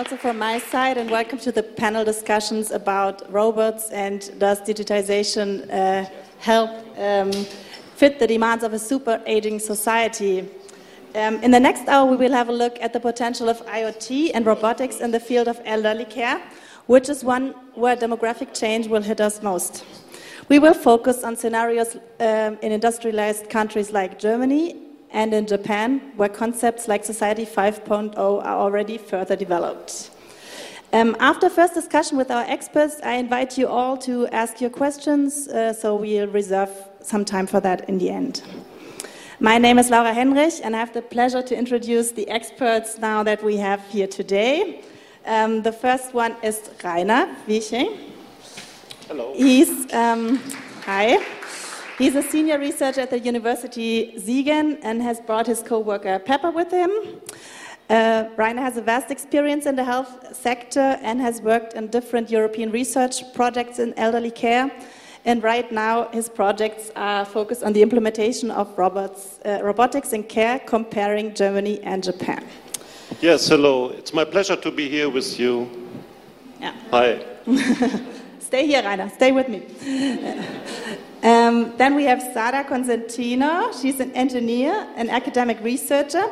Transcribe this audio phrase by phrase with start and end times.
[0.00, 5.70] also from my side, and welcome to the panel discussions about robots and does digitization
[5.70, 6.08] uh,
[6.38, 7.30] help um,
[7.96, 10.48] fit the demands of a super aging society.
[11.14, 14.30] Um, in the next hour, we will have a look at the potential of IoT
[14.32, 16.40] and robotics in the field of elderly care,
[16.86, 19.84] which is one where demographic change will hit us most.
[20.48, 26.28] We will focus on scenarios um, in industrialized countries like Germany and in Japan, where
[26.28, 30.10] concepts like Society 5.0 are already further developed.
[30.92, 35.46] Um, after first discussion with our experts, I invite you all to ask your questions,
[35.48, 38.42] uh, so we'll reserve some time for that in the end.
[39.38, 43.22] My name is Laura Henrich, and I have the pleasure to introduce the experts now
[43.22, 44.82] that we have here today.
[45.26, 47.96] Um, the first one is Rainer Wieching.
[49.06, 49.32] Hello.
[49.34, 50.38] He's, um,
[50.84, 51.24] hi.
[52.00, 56.70] He's a senior researcher at the University Siegen and has brought his co-worker Pepper with
[56.70, 56.90] him.
[57.90, 62.30] Uh, Rainer has a vast experience in the health sector and has worked in different
[62.30, 64.70] European research projects in elderly care.
[65.26, 70.22] And right now, his projects are focused on the implementation of robots, uh, robotics in
[70.22, 72.42] care, comparing Germany and Japan.
[73.20, 73.90] Yes, hello.
[73.90, 75.68] It's my pleasure to be here with you.
[76.62, 76.74] Yeah.
[76.92, 77.22] Hi.
[78.38, 79.10] Stay here, Rainer.
[79.10, 79.66] Stay with me.
[81.22, 83.78] Um, then we have Sarah Cosentino.
[83.80, 86.24] She's an engineer, an academic researcher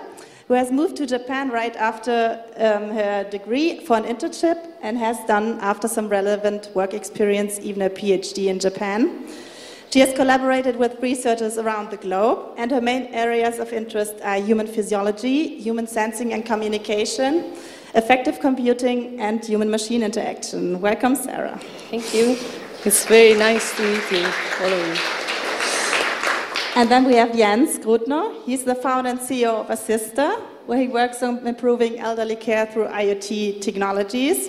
[0.48, 5.18] who has moved to Japan right after um, her degree for an internship and has
[5.26, 9.28] done, after some relevant work experience, even a PhD in Japan.
[9.90, 14.36] She has collaborated with researchers around the globe, and her main areas of interest are
[14.36, 17.56] human physiology, human sensing and communication,
[17.94, 20.80] affective computing, and human machine interaction.
[20.80, 21.58] Welcome, Sarah.
[21.90, 22.38] Thank you.
[22.88, 24.26] It's very nice to meet you,
[24.62, 24.96] all of you.
[26.74, 28.42] And then we have Jens Grudno.
[28.46, 32.86] He's the founder and CEO of Assista, where he works on improving elderly care through
[32.86, 34.48] IoT technologies.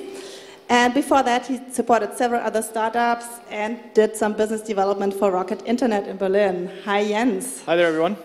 [0.69, 5.61] And before that, he supported several other startups and did some business development for Rocket
[5.65, 6.71] Internet in Berlin.
[6.85, 7.61] Hi, Jens.
[7.65, 8.15] Hi there, everyone.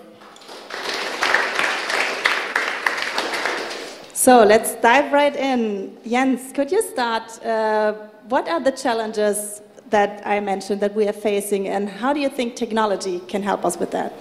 [4.12, 5.99] So let's dive right in.
[6.09, 7.44] Jens, could you start?
[7.44, 7.94] Uh,
[8.28, 9.60] what are the challenges
[9.94, 13.65] that I mentioned that we are facing, and how do you think technology can help
[13.65, 14.12] us with that?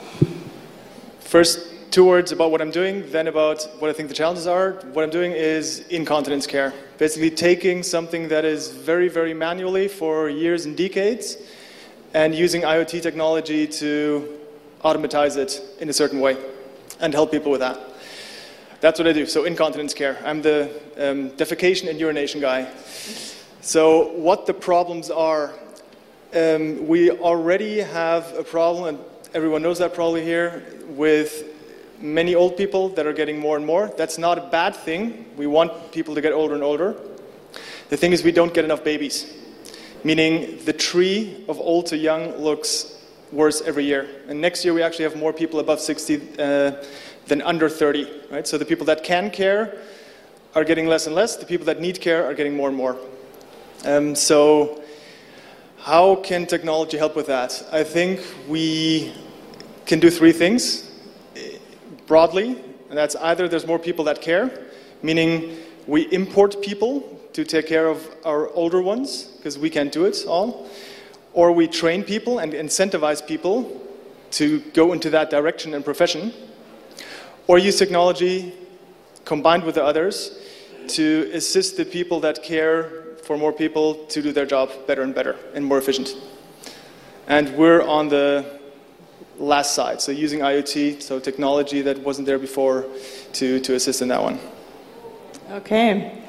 [1.19, 1.57] First,
[1.89, 4.73] two words about what I'm doing, then about what I think the challenges are.
[4.93, 6.73] What I'm doing is incontinence care.
[6.99, 11.37] Basically, taking something that is very, very manually for years and decades
[12.13, 14.39] and using IoT technology to
[14.83, 16.37] automatize it in a certain way
[16.99, 17.79] and help people with that.
[18.79, 19.25] That's what I do.
[19.25, 20.19] So, incontinence care.
[20.23, 22.69] I'm the um, defecation and urination guy.
[23.61, 25.53] So, what the problems are,
[26.35, 31.45] um, we already have a problem, and everyone knows that probably here, with
[31.99, 33.91] many old people that are getting more and more.
[33.97, 35.25] That's not a bad thing.
[35.37, 36.95] We want people to get older and older.
[37.89, 39.31] The thing is, we don't get enough babies,
[40.03, 42.99] meaning the tree of old to young looks
[43.31, 44.07] worse every year.
[44.27, 46.71] And next year, we actually have more people above 60 uh,
[47.27, 48.47] than under 30, right?
[48.47, 49.77] So the people that can care
[50.55, 51.35] are getting less and less.
[51.35, 52.97] The people that need care are getting more and more.
[53.85, 54.82] Um, so,
[55.83, 57.61] how can technology help with that?
[57.69, 59.13] I think we
[59.85, 60.89] can do three things
[61.35, 61.57] eh,
[62.07, 62.57] broadly,
[62.87, 64.49] and that's either there's more people that care,
[65.01, 67.01] meaning we import people
[67.33, 70.69] to take care of our older ones, because we can't do it all,
[71.33, 73.81] or we train people and incentivize people
[74.31, 76.31] to go into that direction and profession,
[77.47, 78.53] or use technology
[79.25, 80.39] combined with the others
[80.87, 85.15] to assist the people that care for more people to do their job better and
[85.15, 86.15] better and more efficient.
[87.27, 88.59] And we're on the
[89.37, 92.85] last side, so using IoT, so technology that wasn't there before,
[93.33, 94.39] to, to assist in that one.
[95.51, 96.21] Okay.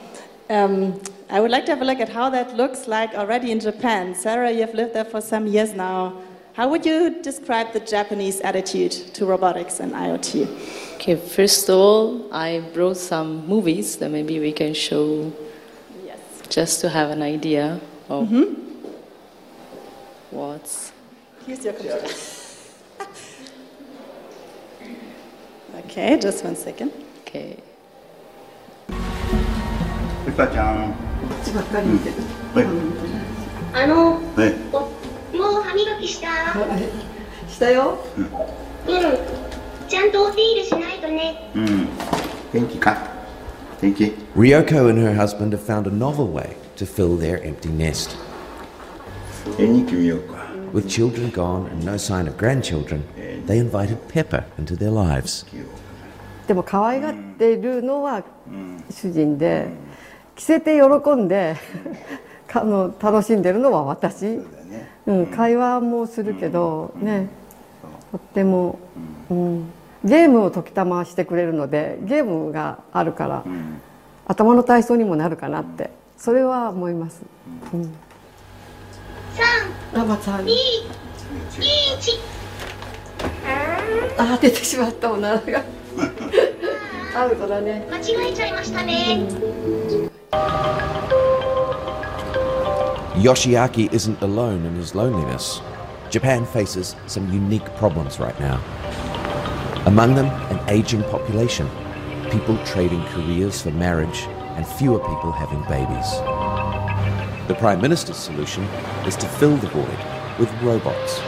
[0.49, 1.00] Um,
[1.31, 4.15] I would like to have a look at how that looks like already in Japan.
[4.15, 6.21] Sarah, you've lived there for some years now.
[6.53, 10.95] How would you describe the Japanese attitude to robotics and IoT?
[10.95, 15.33] Okay, first of all, I brought some movies that maybe we can show
[16.50, 17.79] just to have an idea
[18.09, 18.53] of mm-hmm.
[20.32, 20.91] what's.
[21.46, 22.06] Here's your computer.
[25.85, 26.91] okay, just one second.
[27.26, 27.58] Okay.
[30.26, 30.94] ゆかちゃん。
[31.41, 32.16] 口ばっかり見てる。
[32.53, 32.66] はい。
[33.73, 34.53] あの、はい。
[34.72, 34.79] お
[35.38, 36.53] もう歯磨きした。
[37.47, 37.97] したよ。
[38.17, 38.29] うん。
[39.88, 41.52] ちゃんとお手入れしないとね。
[41.56, 41.88] うん。
[42.53, 43.13] 元気か
[43.84, 44.16] Thank you.
[44.34, 48.16] Ryoko and her husband have found a novel way to fill their empty nest.
[50.72, 53.04] With children gone and no sign of grandchildren,
[53.45, 55.45] they invited Pepper into their lives.
[56.47, 58.25] でも可愛がっているのは
[58.91, 59.69] 主人で、
[60.34, 61.57] 着せて喜んで
[62.54, 64.41] あの楽しんでるのは私
[65.07, 67.28] う、ん、会話もするけどね
[68.13, 68.78] とっても、
[69.31, 69.71] うん、
[70.04, 73.42] ゲームを時たましてくれるのでゲームがあるから、
[74.27, 77.22] 頭の体操にもなるかなってそれは思います。
[77.72, 77.86] うん、3、
[79.97, 80.51] 2、1
[84.18, 85.62] あ出てしまったおならが。
[87.16, 87.86] アウトだね。
[87.91, 89.27] 間違えちゃいましたね、
[93.15, 95.62] Yoshiaki isn't alone in his loneliness.
[96.10, 98.59] Japan faces some unique problems right now.
[99.86, 101.69] Among them, an aging population,
[102.31, 104.22] people trading careers for marriage,
[104.57, 106.10] and fewer people having babies.
[107.48, 108.65] The Prime Minister's solution
[109.07, 109.98] is to fill the void
[110.39, 111.19] with robots.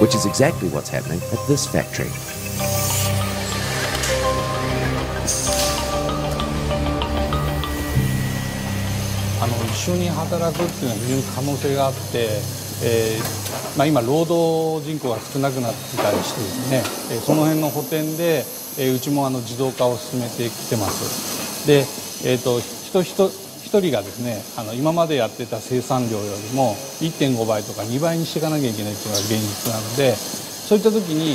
[0.00, 2.08] Which is exactly what's happening at this factory.
[13.76, 18.44] まあ、今労働人口が少なくなってたりしてですね、その辺の補填で、
[18.78, 21.66] え、うちもあの自動化を進めてきてます。
[21.66, 21.80] で、
[22.30, 23.30] えーと、人人
[23.64, 31.34] 一人がですねあの今までやってた生産量よりも1.5倍とか2倍にしていかなきゃいけないっていうのが現実なのでそういった時に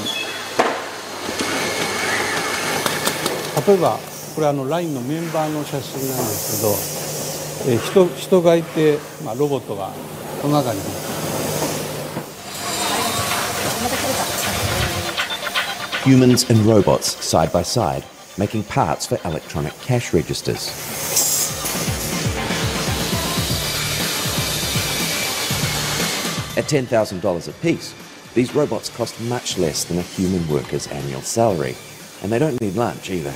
[3.67, 3.99] 例えば
[4.35, 6.99] これあの LINE のメンバーの写真なんですけど
[7.67, 9.91] えー、人人がいて、まあ、ロボットが
[10.41, 10.79] この中に
[16.08, 18.04] Humans and robots side by side,
[18.38, 20.68] making parts for electronic cash registers.
[26.56, 27.94] At $10,000 apiece,
[28.34, 31.76] these robots cost much less than a human worker's annual salary,
[32.22, 33.34] and they don't need lunch either.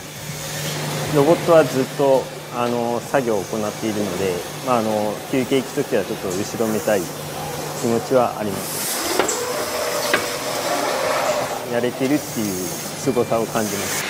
[1.14, 2.22] ロボットはずっと
[2.54, 4.34] あの作業を行っているので、
[4.66, 7.00] まあ、あの休憩行く時はちょっと後ろめたい
[7.80, 8.91] 気持ちはあります
[11.73, 12.45] やれてるっていう
[13.01, 14.03] 凄さを感じます。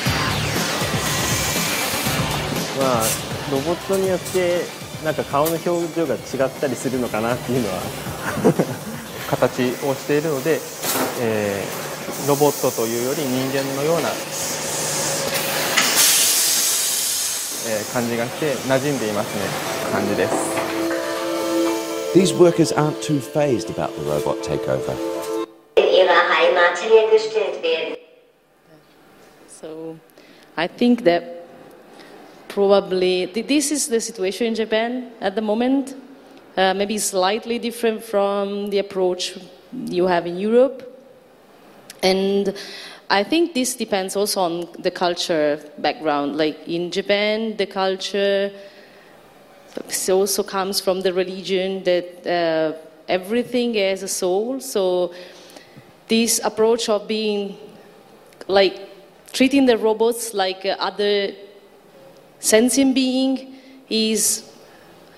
[2.77, 3.04] まあ
[3.51, 4.65] ロボットによって
[5.06, 7.75] なんか顔の表情が違ったりするのかなっていうのは。
[9.33, 10.60] 形をしているので、
[11.21, 14.10] えー、ロボットというより人間のような
[17.94, 19.42] 感じがして馴染んでいますね。
[19.92, 20.33] 感じです。
[22.13, 25.13] These workers aren't too phased about the robot takeover.
[29.48, 29.98] So,
[30.57, 31.48] I think that
[32.48, 35.95] probably this is the situation in Japan at the moment.
[36.56, 39.38] Uh, maybe slightly different from the approach
[39.86, 40.83] you have in Europe.
[42.04, 42.54] And
[43.10, 46.38] I think this depends also on the culture background.
[46.38, 48.51] Like in Japan, the culture
[50.10, 52.77] also comes from the religion that uh,
[53.07, 54.60] everything has a soul.
[54.60, 55.13] So
[56.13, 57.57] this approach of being
[58.48, 58.75] like
[59.31, 61.33] treating the robots like uh, other
[62.39, 63.56] sentient being
[63.89, 64.48] is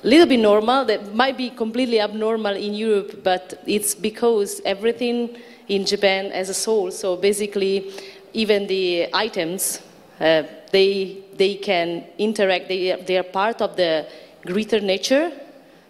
[0.06, 0.86] a little bit normal.
[0.86, 5.36] That might be completely abnormal in Europe, but it's because everything
[5.68, 6.92] in Japan as a soul.
[6.92, 7.92] So basically,
[8.32, 9.82] even the items,
[10.22, 14.08] uh, they, they can interact, they, they are part of the
[14.46, 15.30] greater nature.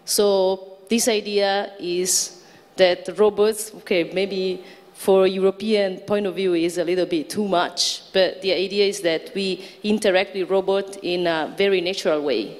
[0.04, 2.42] So this idea is
[2.76, 4.64] that robots, okay, maybe
[4.96, 8.86] for a European point of view is a little bit too much, but the idea
[8.86, 12.56] is that we interact with robot in a very natural way.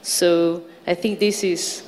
[0.00, 1.84] So I think this is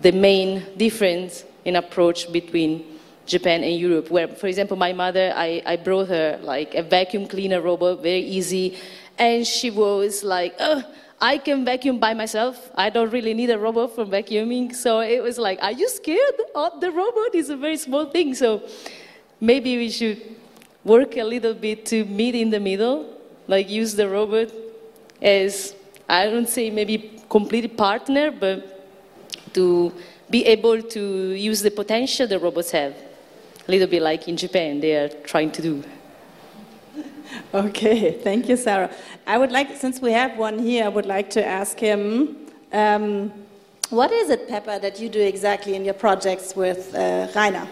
[0.00, 2.84] the main difference in approach between
[3.26, 7.26] Japan and Europe, where, for example, my mother, I, I brought her like a vacuum
[7.26, 8.76] cleaner robot, very easy,
[9.18, 10.82] and she was like, oh,
[11.20, 12.70] I can vacuum by myself.
[12.74, 14.74] I don't really need a robot for vacuuming.
[14.74, 17.34] So it was like, are you scared of the robot?
[17.34, 18.34] is a very small thing.
[18.34, 18.62] So
[19.40, 20.36] maybe we should
[20.84, 23.06] work a little bit to meet in the middle,
[23.46, 24.50] like use the robot
[25.20, 25.74] as,
[26.08, 29.92] I don't say maybe complete partner, but to
[30.30, 32.94] be able to use the potential the robots have
[33.66, 35.84] a little bit like in Japan, they are trying to do.
[37.52, 38.90] Okay, thank you, Sarah.
[39.26, 42.36] I would like, since we have one here, I would like to ask him,
[42.72, 43.30] um,
[43.90, 47.68] what is it, Pepper, that you do exactly in your projects with uh, Rainer?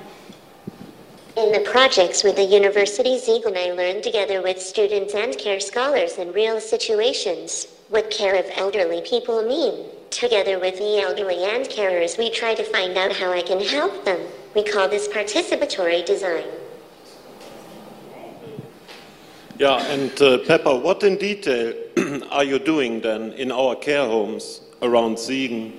[1.37, 6.17] In the projects with the University Siegen, I learn together with students and care scholars
[6.17, 9.85] in real situations what care of elderly people mean.
[10.09, 14.03] Together with the elderly and carers, we try to find out how I can help
[14.07, 14.19] them.
[14.55, 16.47] We call this participatory design.
[19.59, 21.75] Yeah, and uh, Pepper, what in detail
[22.31, 25.75] are you doing then in our care homes around Siegen?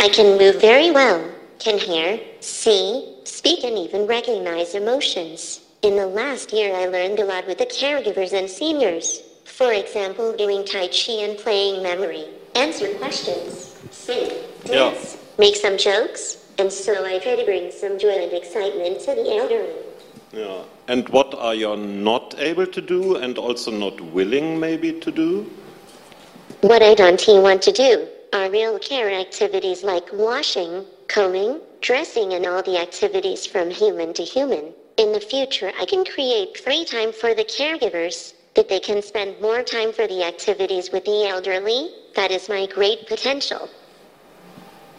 [0.00, 5.60] I can move very well, can hear, see, speak, and even recognize emotions.
[5.82, 9.20] In the last year, I learned a lot with the caregivers and seniors.
[9.44, 12.24] For example, doing Tai Chi and playing memory.
[12.54, 14.30] Answer questions, sing,
[14.66, 14.90] Yeah.
[14.90, 19.14] dance, make some jokes, and so I try to bring some joy and excitement to
[19.14, 19.74] the elderly.
[20.32, 20.62] Yeah.
[20.88, 25.50] And what are you not able to do and also not willing maybe to do?
[26.60, 32.46] What I don't want to do are real care activities like washing, combing, dressing, and
[32.46, 34.72] all the activities from human to human.
[34.96, 39.40] In the future, I can create free time for the caregivers that they can spend
[39.40, 41.90] more time for the activities with the elderly.
[42.14, 43.68] That is my great potential.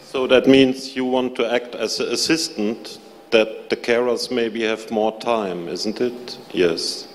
[0.01, 2.99] So that means you want to act as an assistant
[3.31, 6.37] that the carers maybe have more time, isn't it?
[6.51, 7.07] Yes.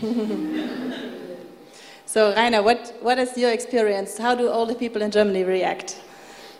[2.06, 4.18] so, Rainer, what, what is your experience?
[4.18, 6.00] How do older people in Germany react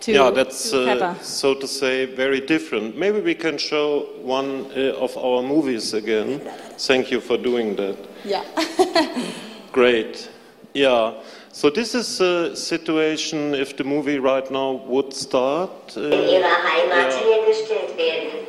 [0.01, 2.97] to, yeah, that's to uh, so to say very different.
[2.97, 6.41] Maybe we can show one uh, of our movies again.
[6.79, 7.97] Thank you for doing that.
[8.25, 8.45] Yeah.
[9.73, 10.31] Great.
[10.75, 11.15] Yeah.
[11.53, 15.71] So this is a situation if the movie right now would start.
[15.97, 18.41] Uh, In ihrer Heimat hergestellt werden.
[18.41, 18.49] Was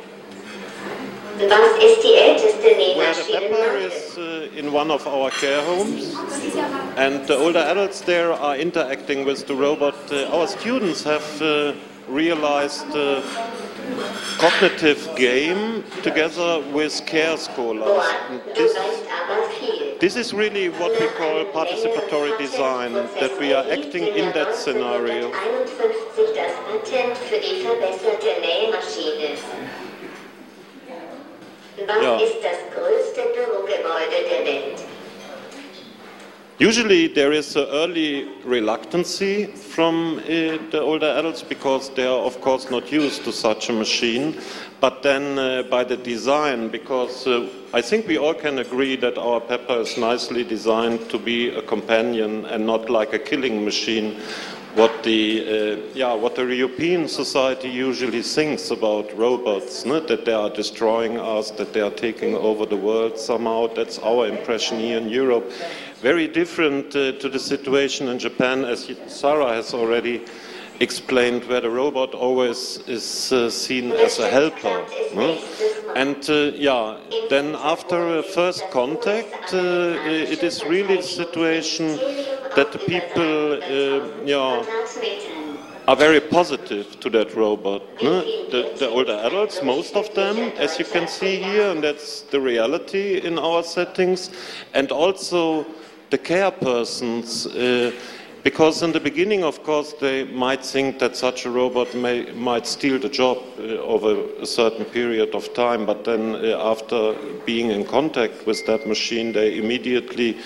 [0.62, 6.14] die älteste where the pepper is uh, in one of our care homes,
[6.96, 9.94] and the older adults there are interacting with the robot.
[10.10, 11.72] Uh, our students have uh,
[12.08, 13.22] realized a
[14.38, 18.06] cognitive game together with care scholars.
[18.54, 19.98] This, weißt aber viel.
[19.98, 25.30] this is really what we call participatory design, that we are acting in that scenario.
[31.86, 32.16] Was Ja.
[32.16, 34.78] ist das größte Bürogebäude der Welt?
[36.60, 42.40] Usually there is an early reluctancy from uh, the older adults because they are of
[42.40, 44.34] course not used to such a machine.
[44.80, 49.16] But then uh, by the design, because uh, I think we all can agree that
[49.18, 54.20] our pepper is nicely designed to be a companion and not like a killing machine.
[54.74, 60.00] What the uh, yeah what the European society usually thinks about robots, no?
[60.00, 63.66] that they are destroying us, that they are taking over the world somehow.
[63.74, 65.52] That's our impression here in Europe
[66.02, 70.24] very different uh, to the situation in Japan, as Sarah has already
[70.82, 74.84] explained, where the robot always is uh, seen as a helper.
[75.14, 75.38] no?
[75.94, 76.98] And uh, yeah,
[77.30, 81.98] then after a first contact, uh, it is really the situation
[82.56, 84.64] that the people, uh, yeah,
[85.88, 87.82] are very positive to that robot.
[88.02, 88.20] no?
[88.50, 92.40] The, the older adults, most of them, as you can see here, and that's the
[92.40, 94.30] reality in our settings,
[94.74, 95.64] and also
[96.10, 97.46] the care persons.
[97.46, 97.92] Uh,
[98.42, 102.66] because in the beginning, of course, they might think that such a robot may, might
[102.66, 107.14] steal the job uh, over a certain period of time, but then uh, after
[107.46, 110.36] being in contact with that machine, they immediately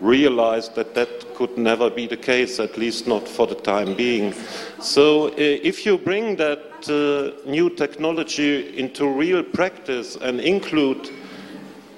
[0.00, 4.34] realized that that could never be the case, at least not for the time being.
[4.80, 11.08] So, uh, if you bring that uh, new technology into real practice and include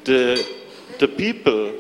[0.05, 0.47] the,
[0.99, 1.73] the people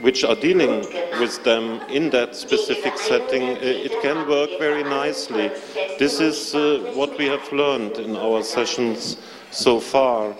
[0.00, 0.80] which are dealing
[1.20, 5.50] with them in that specific setting, uh, it can work very nicely.
[5.98, 9.16] This is uh, what we have learned in our sessions
[9.50, 10.36] so far.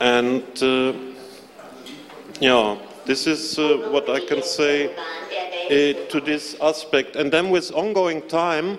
[0.00, 0.92] And uh,
[2.40, 7.16] yeah, this is uh, what I can say uh, to this aspect.
[7.16, 8.78] And then with ongoing time,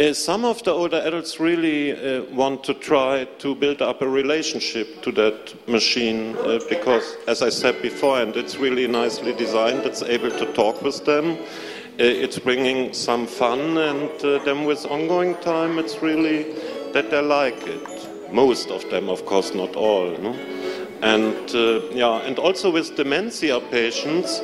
[0.00, 4.08] uh, some of the older adults really uh, want to try to build up a
[4.08, 9.86] relationship to that machine uh, because, as I said before, and it's really nicely designed,
[9.86, 11.36] it's able to talk with them.
[11.36, 16.42] Uh, it's bringing some fun, and uh, then with ongoing time, it's really
[16.92, 18.32] that they like it.
[18.32, 20.10] Most of them, of course, not all.
[20.18, 20.32] No?
[21.02, 24.40] And uh, yeah, and also with dementia patients,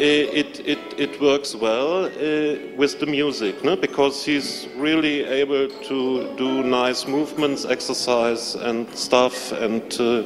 [0.00, 3.76] it, it, it works well uh, with the music, no?
[3.76, 10.22] because he's really able to do nice movements, exercise, and stuff, and uh,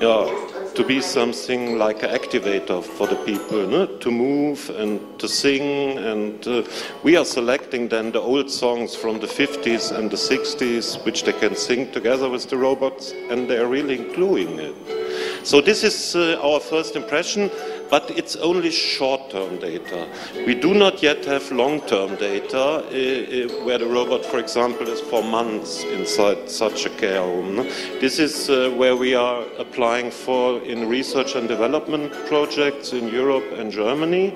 [0.00, 3.86] yeah, to be something like an activator for the people, no?
[3.86, 5.98] to move and to sing.
[5.98, 6.62] And uh,
[7.02, 11.32] we are selecting then the old songs from the 50s and the 60s, which they
[11.32, 15.07] can sing together with the robots, and they are really including it.
[15.42, 17.50] So this is uh, our first impression.
[17.90, 20.08] but it's only short-term data.
[20.46, 25.00] We do not yet have long-term data uh, uh, where the robot, for example, is
[25.00, 27.56] for months inside such a care home.
[28.00, 33.50] This is uh, where we are applying for in research and development projects in Europe
[33.52, 34.34] and Germany.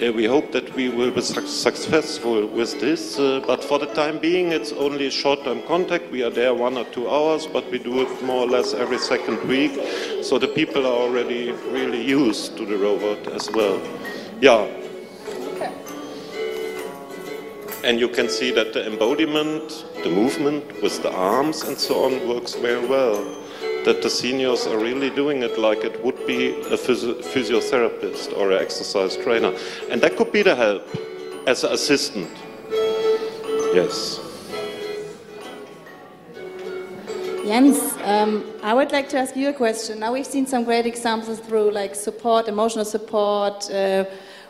[0.00, 3.86] Uh, we hope that we will be su- successful with this, uh, but for the
[3.94, 6.08] time being, it's only short-term contact.
[6.12, 8.98] We are there one or two hours, but we do it more or less every
[8.98, 9.72] second week,
[10.22, 13.80] so the people are already really used to the robot as well.
[14.40, 14.68] Yeah.
[17.82, 22.28] And you can see that the embodiment, the movement with the arms and so on
[22.28, 23.18] works very well.
[23.88, 28.50] That the seniors are really doing it like it would be a physio- physiotherapist or
[28.52, 29.54] an exercise trainer.
[29.90, 30.84] And that could be the help
[31.46, 32.28] as an assistant.
[33.72, 34.20] Yes.
[37.46, 40.00] Jens, um, I would like to ask you a question.
[40.00, 44.04] Now we've seen some great examples through like support, emotional support uh,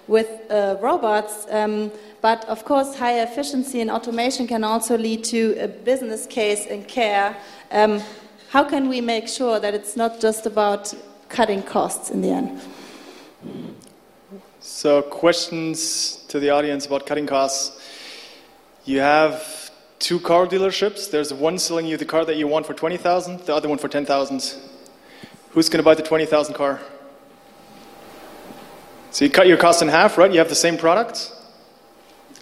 [0.09, 5.55] with uh, robots, um, but of course higher efficiency and automation can also lead to
[5.61, 7.37] a business case in care.
[7.71, 8.03] Um,
[8.49, 10.95] how can we make sure that it's not just about
[11.29, 12.61] cutting costs in the end?
[14.61, 17.81] So, questions to the audience about cutting costs.
[18.85, 21.11] You have two car dealerships.
[21.11, 23.89] There's one selling you the car that you want for 20,000, the other one for
[23.89, 24.55] 10,000.
[25.51, 26.81] Who's going to buy the 20,000 car?
[29.11, 30.31] So you cut your cost in half, right?
[30.31, 31.33] You have the same product.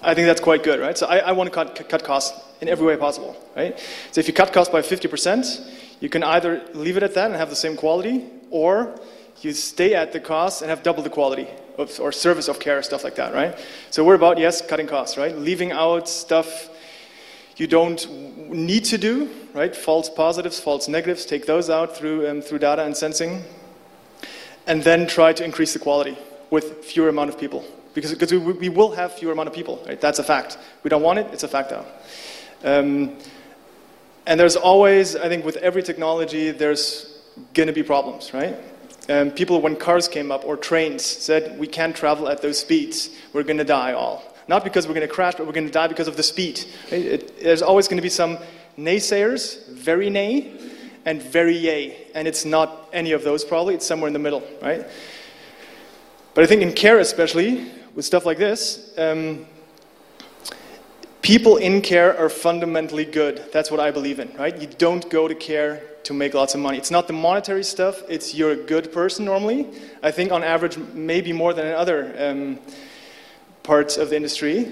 [0.02, 0.96] I think that's quite good, right?
[0.96, 3.78] So I, I want to cut, cut costs in every way possible, right?
[4.12, 7.36] So if you cut costs by 50%, you can either leave it at that and
[7.36, 8.98] have the same quality, or
[9.40, 11.48] you stay at the cost and have double the quality
[11.78, 13.58] of, or service of care, stuff like that, right?
[13.90, 15.36] So we're about, yes, cutting costs, right?
[15.36, 16.70] Leaving out stuff
[17.56, 18.06] you don't
[18.50, 19.74] need to do, right?
[19.74, 23.42] False positives, false negatives, take those out through, um, through data and sensing.
[24.66, 26.18] And then try to increase the quality
[26.50, 27.64] with fewer amount of people.
[27.94, 29.98] Because, because we, we will have fewer amount of people, right?
[30.00, 30.58] That's a fact.
[30.82, 31.86] We don't want it, it's a fact though.
[32.64, 33.16] Um,
[34.26, 37.20] and there's always, I think with every technology, there's
[37.54, 38.56] gonna be problems, right?
[39.08, 43.10] Um, people, when cars came up or trains, said we can't travel at those speeds,
[43.32, 44.22] we're gonna die all.
[44.48, 46.64] Not because we're gonna crash, but we're gonna die because of the speed.
[46.90, 48.38] It, there's always gonna be some
[48.76, 50.52] naysayers, very nay,
[51.04, 52.08] and very yay.
[52.14, 54.84] And it's not any of those probably, it's somewhere in the middle, right?
[56.34, 59.46] But I think in care, especially with stuff like this, um,
[61.26, 63.44] people in care are fundamentally good.
[63.52, 64.56] That's what I believe in, right?
[64.56, 66.78] You don't go to care to make lots of money.
[66.78, 69.66] It's not the monetary stuff, it's you're a good person normally.
[70.04, 72.60] I think on average, maybe more than in other um,
[73.64, 74.70] parts of the industry.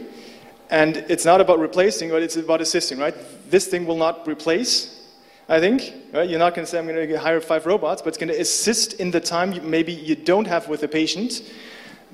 [0.70, 3.16] And it's not about replacing, but it's about assisting, right?
[3.50, 5.10] This thing will not replace,
[5.48, 5.92] I think.
[6.12, 6.30] Right?
[6.30, 8.40] You're not going to say, I'm going to hire five robots, but it's going to
[8.40, 11.42] assist in the time you, maybe you don't have with a patient.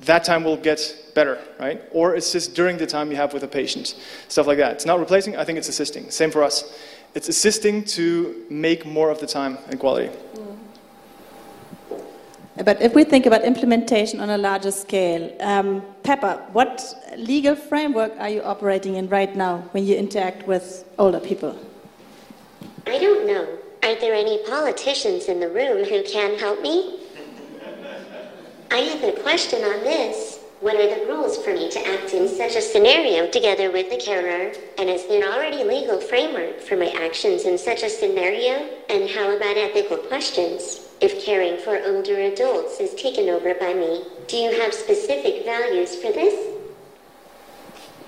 [0.01, 1.81] That time will get better, right?
[1.91, 3.95] Or assist during the time you have with a patient.
[4.27, 4.73] Stuff like that.
[4.73, 6.09] It's not replacing, I think it's assisting.
[6.09, 6.79] Same for us.
[7.13, 10.09] It's assisting to make more of the time and quality.
[12.63, 16.83] But if we think about implementation on a larger scale, um, Pepper, what
[17.17, 21.57] legal framework are you operating in right now when you interact with older people?
[22.87, 23.47] I don't know.
[23.83, 27.00] Are there any politicians in the room who can help me?
[28.71, 30.39] I have a question on this.
[30.61, 33.97] What are the rules for me to act in such a scenario together with the
[33.97, 34.53] carer?
[34.77, 38.69] And is there already legal framework for my actions in such a scenario?
[38.87, 40.87] And how about ethical questions?
[41.01, 45.97] If caring for older adults is taken over by me, do you have specific values
[45.97, 46.50] for this?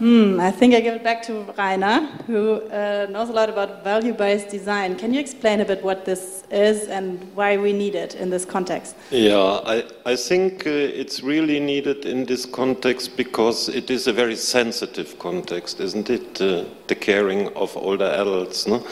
[0.03, 3.85] Hmm, I think I give it back to Rainer, who uh, knows a lot about
[3.85, 4.97] value-based design.
[4.97, 8.43] Can you explain a bit what this is and why we need it in this
[8.43, 8.97] context?
[9.11, 14.11] Yeah, I, I think uh, it's really needed in this context because it is a
[14.11, 16.41] very sensitive context, isn't it?
[16.41, 18.67] Uh, the caring of older adults.
[18.67, 18.85] No?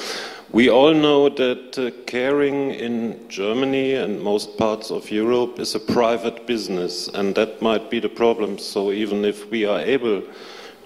[0.54, 5.80] We all know that uh, caring in Germany and most parts of Europe is a
[5.82, 8.58] private business, and that might be the problem.
[8.58, 10.24] So even if we are able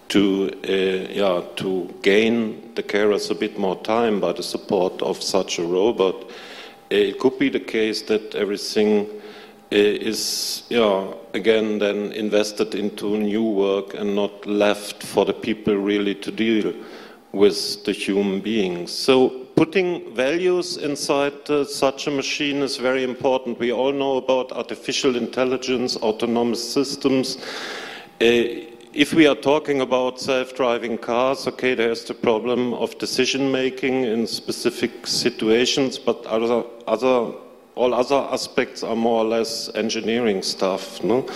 [0.10, 5.22] to, uh, yeah, to gain the carers a bit more time by the support of
[5.22, 6.28] such a robot, uh,
[6.90, 9.08] it could be the case that everything
[9.72, 15.76] uh, is, yeah, again then invested into new work and not left for the people
[15.76, 16.74] really to deal
[17.32, 18.92] with the human beings.
[18.92, 23.60] So putting values inside uh, such a machine is very important.
[23.60, 27.38] We all know about artificial intelligence, autonomous systems.
[28.22, 34.06] Uh, if we are talking about self-driving cars, okay, there's the problem of decision making
[34.06, 37.34] in specific situations, but other, other
[37.76, 41.04] all other aspects are more or less engineering stuff.
[41.04, 41.28] No?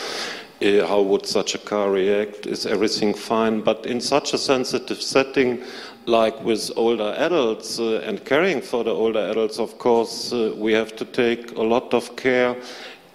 [0.61, 2.45] Uh, how would such a car react?
[2.45, 3.59] Is everything fine?
[3.59, 5.61] But in such a sensitive setting,
[6.05, 10.71] like with older adults uh, and caring for the older adults, of course, uh, we
[10.73, 12.55] have to take a lot of care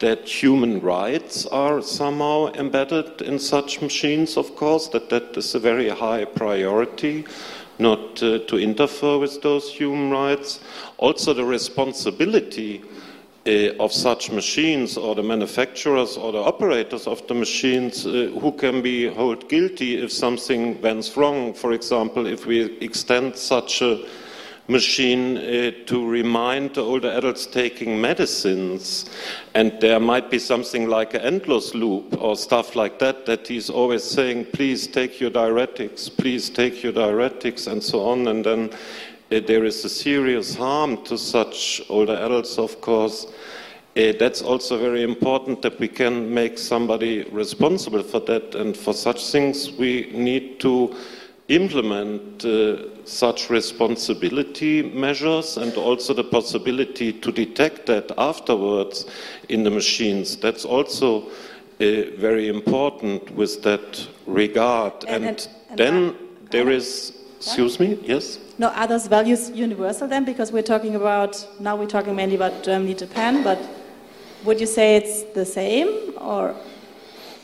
[0.01, 5.59] that human rights are somehow embedded in such machines, of course, that that is a
[5.59, 7.25] very high priority,
[7.79, 10.61] not uh, to interfere with those human rights.
[10.99, 12.83] Also, the responsibility
[13.47, 18.53] uh, of such machines or the manufacturers or the operators of the machines uh, who
[18.53, 21.53] can be held guilty if something went wrong.
[21.53, 24.05] For example, if we extend such a
[24.69, 29.11] machine uh, to remind the older adults taking medicines.
[29.55, 33.69] And there might be something like an endless loop or stuff like that that he's
[33.69, 38.29] always saying please take your diuretics please take your diuretics and so on.
[38.29, 38.71] And then
[39.31, 43.27] uh, there is a serious harm to such older adults of course.
[43.97, 48.55] Uh, that's also very important that we can make somebody responsible for that.
[48.57, 50.97] And for such things we need to
[51.49, 59.07] implement uh, such responsibility measures and also the possibility to detect that afterwards
[59.51, 60.37] in the machines.
[60.37, 61.27] That's also uh,
[62.17, 65.05] very important with that regard.
[65.05, 66.17] And, and, and, and then
[66.51, 68.39] there is, excuse me, yes?
[68.59, 70.25] No, are those values universal then?
[70.25, 73.59] Because we're talking about, now we're talking mainly about Germany, Japan, but
[74.45, 76.55] would you say it's the same or?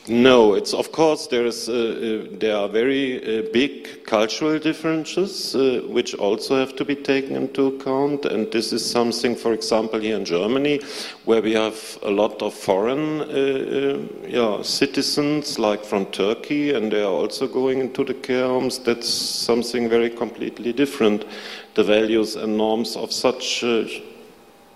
[0.08, 5.54] No, it's of course there is uh, uh, there are very uh, big cultural differences
[5.54, 10.00] uh, which also have to be taken into account, and this is something, for example,
[10.00, 10.80] here in Germany,
[11.26, 17.02] where we have a lot of foreign uh, yeah, citizens, like from Turkey, and they
[17.02, 18.78] are also going into the care homes.
[18.78, 21.26] That's something very completely different.
[21.74, 23.62] The values and norms of such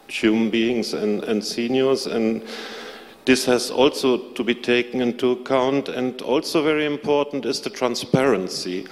[0.07, 2.43] human beings and, and seniors and
[3.25, 8.87] this has also to be taken into account, and also very important is the transparency.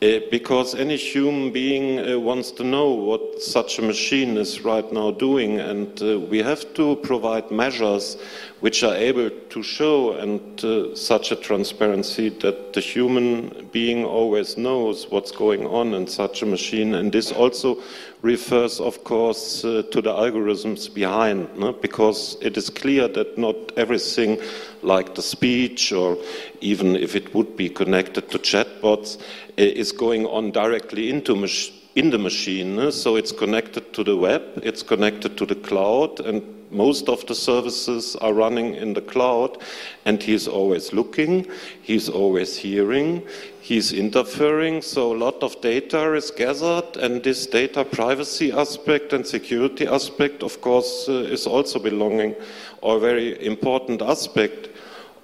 [0.00, 4.92] Uh, because any human being uh, wants to know what such a machine is right
[4.92, 8.16] now doing, and uh, we have to provide measures
[8.60, 15.10] which are able to show and such a transparency that the human being always knows
[15.10, 16.94] what's going on in such a machine.
[16.94, 17.78] And this also
[18.22, 21.72] refers, of course, uh, to the algorithms behind, no?
[21.72, 24.40] because it is clear that not everything,
[24.82, 26.18] like the speech, or
[26.60, 29.18] even if it would be connected to chatbots,
[29.56, 32.90] is going on directly into mach- in the machine.
[32.92, 37.34] So it's connected to the web, it's connected to the cloud, and most of the
[37.34, 39.58] services are running in the cloud,
[40.04, 41.46] and he's always looking,
[41.82, 43.26] he's always hearing,
[43.68, 44.80] he's interfering.
[44.80, 50.42] So a lot of data is gathered, and this data privacy aspect and security aspect,
[50.42, 52.34] of course, uh, is also belonging
[52.80, 54.70] or a very important aspect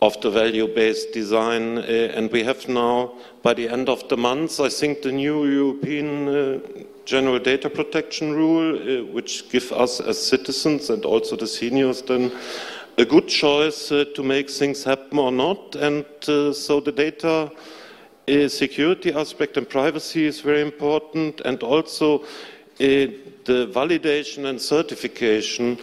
[0.02, 1.78] of the value-based design.
[1.78, 5.46] Uh, and we have now, by the end of the month, I think the new
[5.46, 6.58] European uh,
[7.06, 12.30] general data protection rule, uh, which give us as citizens and also the seniors then
[12.96, 15.74] a good choice uh, to make things happen or not.
[15.76, 17.50] And uh, so the data
[18.48, 22.26] security aspect and privacy is very important, and also uh,
[22.78, 25.78] the validation and certification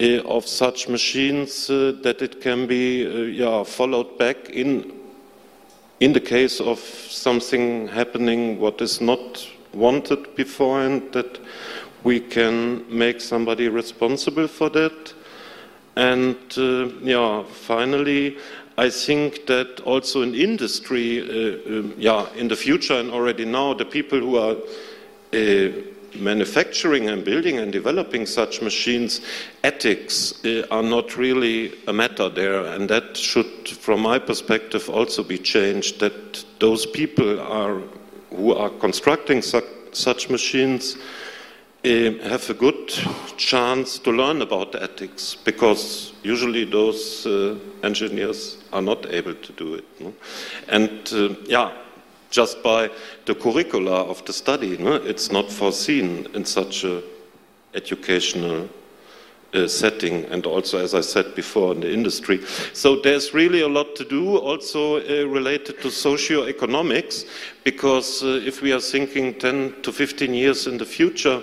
[0.00, 4.92] uh, of such machines that it can be yeah, followed back in
[6.00, 11.38] in the case of something happening what is not wanted beforehand, that
[12.04, 15.14] we can make somebody responsible for that.
[15.96, 18.36] And uh, yeah, finally,
[18.78, 23.72] I think that also in industry, uh, um, yeah, in the future and already now,
[23.72, 24.56] the people who are
[25.32, 25.72] uh,
[26.18, 29.22] manufacturing and building and developing such machines,
[29.64, 35.22] ethics uh, are not really a matter there, and that should, from my perspective, also
[35.22, 36.00] be changed.
[36.00, 37.80] That those people are
[38.30, 40.96] who are constructing such, such machines
[41.86, 42.88] have a good
[43.36, 49.74] chance to learn about ethics because usually those uh, engineers are not able to do
[49.74, 49.84] it.
[50.00, 50.12] No?
[50.68, 51.72] And uh, yeah,
[52.30, 52.90] just by
[53.26, 54.94] the curricula of the study, no?
[54.94, 57.02] it's not foreseen in such a
[57.74, 58.68] educational
[59.54, 62.44] uh, setting and also, as I said before, in the industry.
[62.72, 67.24] So there's really a lot to do also uh, related to socio-economics
[67.64, 71.42] because uh, if we are thinking 10 to 15 years in the future,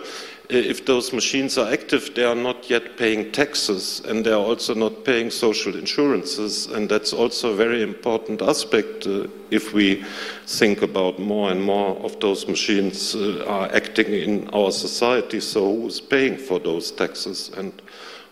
[0.49, 4.73] if those machines are active, they are not yet paying taxes and they are also
[4.73, 6.67] not paying social insurances.
[6.67, 10.03] And that's also a very important aspect uh, if we
[10.45, 15.39] think about more and more of those machines uh, are acting in our society.
[15.39, 17.49] So who's paying for those taxes?
[17.57, 17.81] And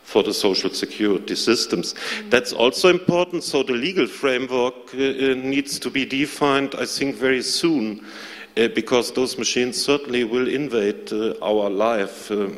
[0.04, 1.95] for the social security systems.
[2.30, 3.45] That's also important.
[3.45, 8.08] So the legal framework uh, uh, needs to be defined, I think, very soon, uh,
[8.56, 12.32] because those machines certainly will invade uh, our life.
[12.32, 12.50] Uh,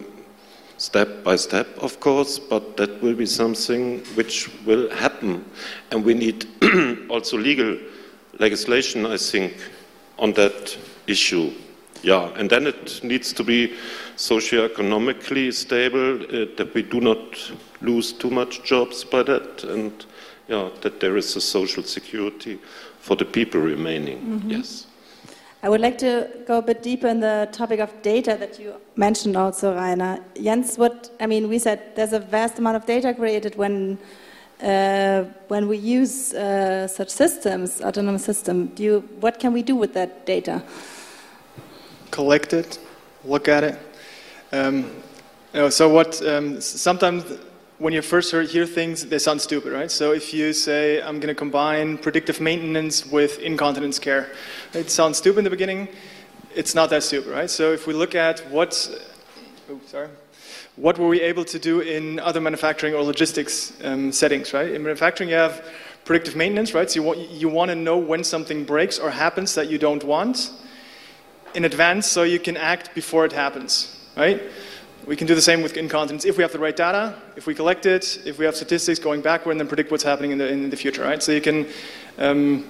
[0.77, 5.45] step by step, of course, but that will be something which will happen.
[5.91, 6.45] And we need
[7.09, 7.77] also legal
[8.39, 9.53] legislation, I think,
[10.19, 10.77] on that
[11.07, 11.51] issue.
[12.01, 13.73] Yeah, and then it needs to be
[14.17, 17.51] socio-economically stable, uh, that we do not
[17.81, 20.05] lose too much jobs by that, and
[20.49, 22.59] yeah, that there is a social security
[22.99, 24.19] for the people remaining.
[24.19, 24.51] Mhm.
[24.51, 24.87] Yes.
[25.63, 28.75] I would like to go a bit deeper in the topic of data that you
[28.95, 30.19] mentioned also, Rainer.
[30.35, 33.97] Jens, what I mean, we said there's a vast amount of data created when
[34.61, 38.67] uh, when we use uh, such systems, autonomous system.
[38.75, 40.61] Do you, what can we do with that data?
[42.13, 42.77] collect it,
[43.25, 43.75] look at it.
[44.51, 44.83] Um,
[45.53, 46.21] you know, so what?
[46.25, 47.23] Um, sometimes
[47.79, 49.89] when you first hear, things, they sound stupid, right?
[49.89, 54.31] So if you say I'm going to combine predictive maintenance with incontinence care,
[54.73, 55.87] it sounds stupid in the beginning.
[56.55, 57.49] It's not that stupid, right?
[57.49, 58.73] So if we look at what,
[59.69, 60.09] oh, sorry,
[60.75, 64.71] what were we able to do in other manufacturing or logistics um, settings, right?
[64.71, 65.65] In manufacturing, you have
[66.05, 66.89] predictive maintenance, right?
[66.89, 70.51] So you, you want to know when something breaks or happens that you don't want
[71.53, 74.41] in advance so you can act before it happens, right?
[75.05, 77.53] We can do the same with incontinence if we have the right data, if we
[77.53, 80.47] collect it, if we have statistics going backward, and then predict what's happening in the,
[80.47, 81.21] in the future, right?
[81.21, 81.67] So you can
[82.17, 82.65] um,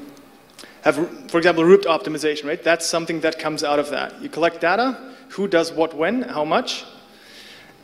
[0.81, 0.95] have,
[1.29, 2.63] for example, route optimization, right?
[2.63, 4.19] That's something that comes out of that.
[4.19, 4.97] You collect data,
[5.29, 6.85] who does what when, how much,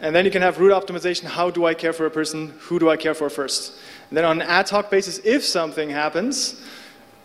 [0.02, 1.26] and then you can have route optimization.
[1.26, 2.56] How do I care for a person?
[2.62, 3.78] Who do I care for first?
[4.10, 6.60] And then on an ad hoc basis, if something happens,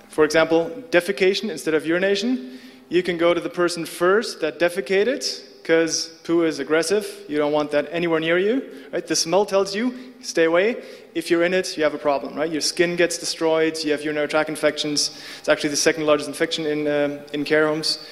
[0.09, 2.59] for example, defecation instead of urination,
[2.91, 7.25] you can go to the person first that defecated because poo is aggressive.
[7.27, 8.71] You don't want that anywhere near you.
[8.93, 9.07] Right?
[9.07, 10.85] The smell tells you stay away.
[11.15, 12.35] If you're in it, you have a problem.
[12.35, 12.53] Right?
[12.53, 13.83] Your skin gets destroyed.
[13.83, 15.19] You have urinary tract infections.
[15.39, 18.07] It's actually the second largest infection in um, in care homes,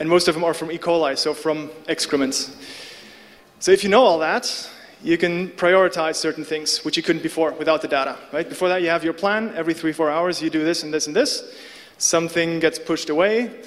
[0.00, 0.78] and most of them are from E.
[0.78, 2.56] coli, so from excrements.
[3.60, 4.68] So if you know all that,
[5.00, 8.16] you can prioritize certain things which you couldn't before without the data.
[8.32, 8.48] Right?
[8.48, 9.52] Before that, you have your plan.
[9.54, 11.54] Every three, four hours, you do this and this and this.
[11.98, 13.62] Something gets pushed away.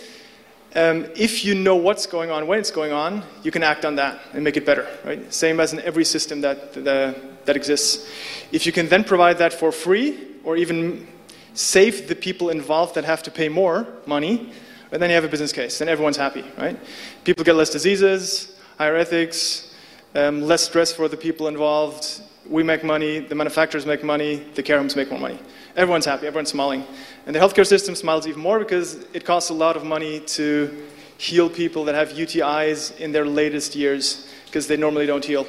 [0.76, 3.96] Um, if you know what's going on, when it's going on, you can act on
[3.98, 4.88] that and make it better.
[5.06, 5.32] Right?
[5.32, 8.10] Same as in every system that, that, that exists.
[8.52, 11.08] If you can then provide that for free, or even
[11.54, 14.52] save the people involved that have to pay more money,
[14.92, 15.80] and then you have a business case.
[15.80, 16.78] Then everyone's happy, right?
[17.24, 19.74] People get less diseases, higher ethics,
[20.16, 22.22] um, less stress for the people involved.
[22.50, 25.40] We make money, the manufacturers make money, the care homes make more money.
[25.76, 26.86] Everyone's happy, everyone's smiling.
[27.26, 30.86] And the healthcare system smiles even more because it costs a lot of money to
[31.18, 35.48] heal people that have UTIs in their latest years because they normally don't heal.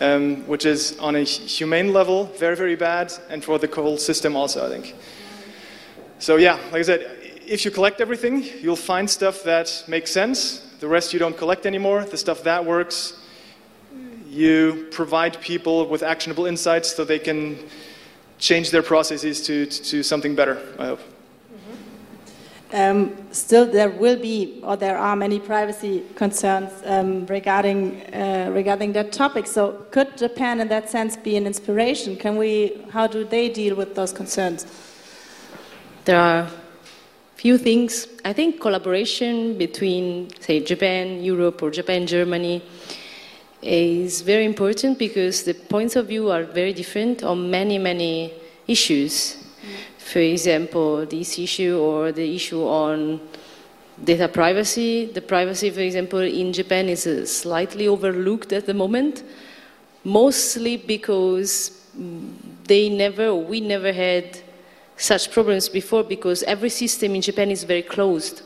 [0.00, 4.34] Um, which is on a humane level very, very bad, and for the whole system
[4.34, 4.94] also, I think.
[6.18, 7.00] So, yeah, like I said,
[7.46, 10.60] if you collect everything, you'll find stuff that makes sense.
[10.80, 12.04] The rest you don't collect anymore.
[12.04, 13.18] The stuff that works,
[14.28, 17.58] you provide people with actionable insights so they can
[18.40, 21.00] change their processes to, to something better, I hope.
[22.72, 28.92] Um, still, there will be, or there are many privacy concerns um, regarding uh, regarding
[28.92, 29.48] that topic.
[29.48, 32.16] So, could Japan, in that sense, be an inspiration?
[32.16, 32.80] Can we?
[32.92, 34.66] How do they deal with those concerns?
[36.04, 36.48] There are
[37.34, 38.06] few things.
[38.24, 42.62] I think collaboration between, say, Japan, Europe, or Japan, Germany
[43.62, 48.32] is very important because the points of view are very different on many, many
[48.66, 49.36] issues.
[49.98, 53.20] For example, this issue or the issue on
[54.02, 55.06] data privacy.
[55.06, 59.22] The privacy, for example, in Japan is uh, slightly overlooked at the moment,
[60.04, 62.32] mostly because mm,
[62.64, 64.38] they never, we never had
[64.96, 68.42] such problems before because every system in Japan is very closed.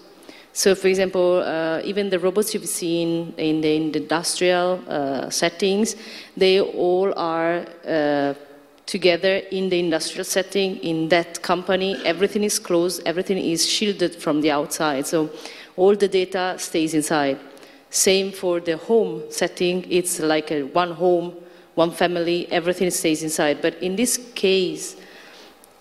[0.56, 5.28] So, for example, uh, even the robots you've seen in the, in the industrial uh,
[5.28, 5.96] settings,
[6.36, 8.34] they all are uh,
[8.86, 12.00] together in the industrial setting, in that company.
[12.04, 15.08] Everything is closed, everything is shielded from the outside.
[15.08, 15.28] So,
[15.76, 17.40] all the data stays inside.
[17.90, 21.34] Same for the home setting, it's like a one home,
[21.74, 23.60] one family, everything stays inside.
[23.60, 24.94] But in this case,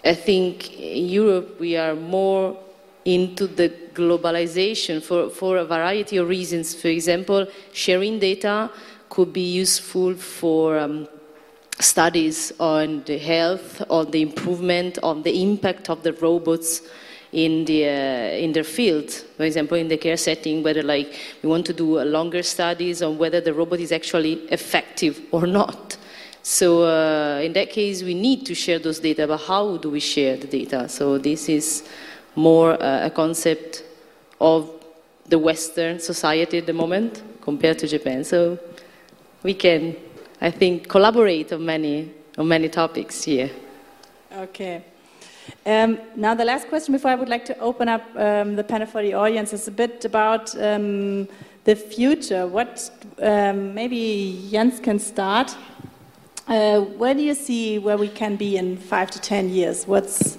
[0.04, 2.58] I think in Europe we are more
[3.06, 6.74] into the globalization for, for a variety of reasons.
[6.74, 8.72] For example, sharing data
[9.10, 11.08] could be useful for um,
[11.80, 16.82] studies on the health, on the improvement, on the impact of the robots
[17.32, 19.12] in the uh, in their field.
[19.12, 23.18] For example, in the care setting, whether like we want to do longer studies on
[23.18, 25.98] whether the robot is actually effective or not.
[26.44, 30.00] So uh, in that case, we need to share those data, but how do we
[30.00, 30.90] share the data?
[30.90, 31.88] So this is
[32.36, 33.84] more uh, a concept
[34.40, 34.70] of
[35.30, 38.24] the Western society at the moment compared to Japan.
[38.24, 38.60] So
[39.44, 39.96] we can,
[40.42, 43.50] I think, collaborate on many, on many topics here.
[44.36, 44.84] Okay.
[45.66, 48.88] Um, now, the last question before I would like to open up um, the panel
[48.88, 51.28] for the audience is a bit about um,
[51.66, 52.48] the future.
[52.48, 52.90] What
[53.22, 55.56] um, maybe Jens can start.
[56.48, 59.86] Uh, where do you see where we can be in five to ten years?
[59.86, 60.38] What's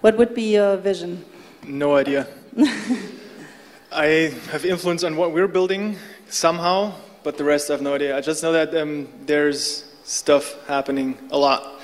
[0.00, 1.24] what would be your vision?
[1.66, 2.26] No idea.
[3.92, 5.96] I have influence on what we're building
[6.28, 8.16] somehow, but the rest I have no idea.
[8.16, 11.80] I just know that um, there's stuff happening a lot.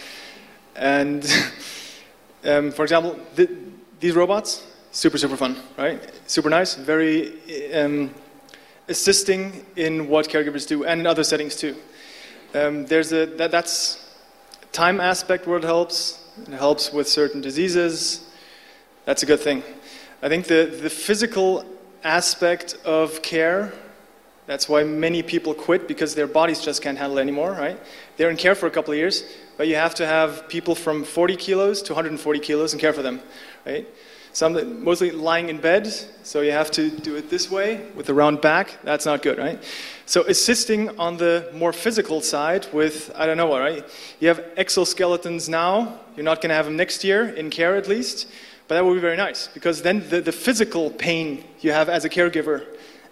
[0.77, 1.25] And
[2.45, 3.51] um, for example, th-
[4.01, 6.01] these robots, super, super fun, right?
[6.27, 7.33] Super nice, very
[7.73, 8.15] um,
[8.89, 11.75] assisting in what caregivers do and in other settings too.
[12.55, 14.07] Um, there's a, that, that's
[14.73, 16.23] time aspect where it helps.
[16.43, 18.30] It helps with certain diseases.
[19.05, 19.63] That's a good thing.
[20.23, 21.65] I think the, the physical
[22.05, 23.73] aspect of care,
[24.47, 27.81] that's why many people quit because their bodies just can't handle anymore, right?
[28.17, 29.25] They're in care for a couple of years,
[29.57, 33.03] but you have to have people from 40 kilos to 140 kilos and care for
[33.03, 33.21] them,
[33.65, 33.87] right?
[34.33, 35.89] Some mostly lying in bed,
[36.23, 38.79] so you have to do it this way with a round back.
[38.85, 39.61] That's not good, right?
[40.07, 43.85] So assisting on the more physical side with I don't know what, right?
[44.21, 45.99] You have exoskeletons now.
[46.15, 48.29] You're not going to have them next year in care at least,
[48.71, 52.05] but that would be very nice because then the, the physical pain you have as
[52.05, 52.65] a caregiver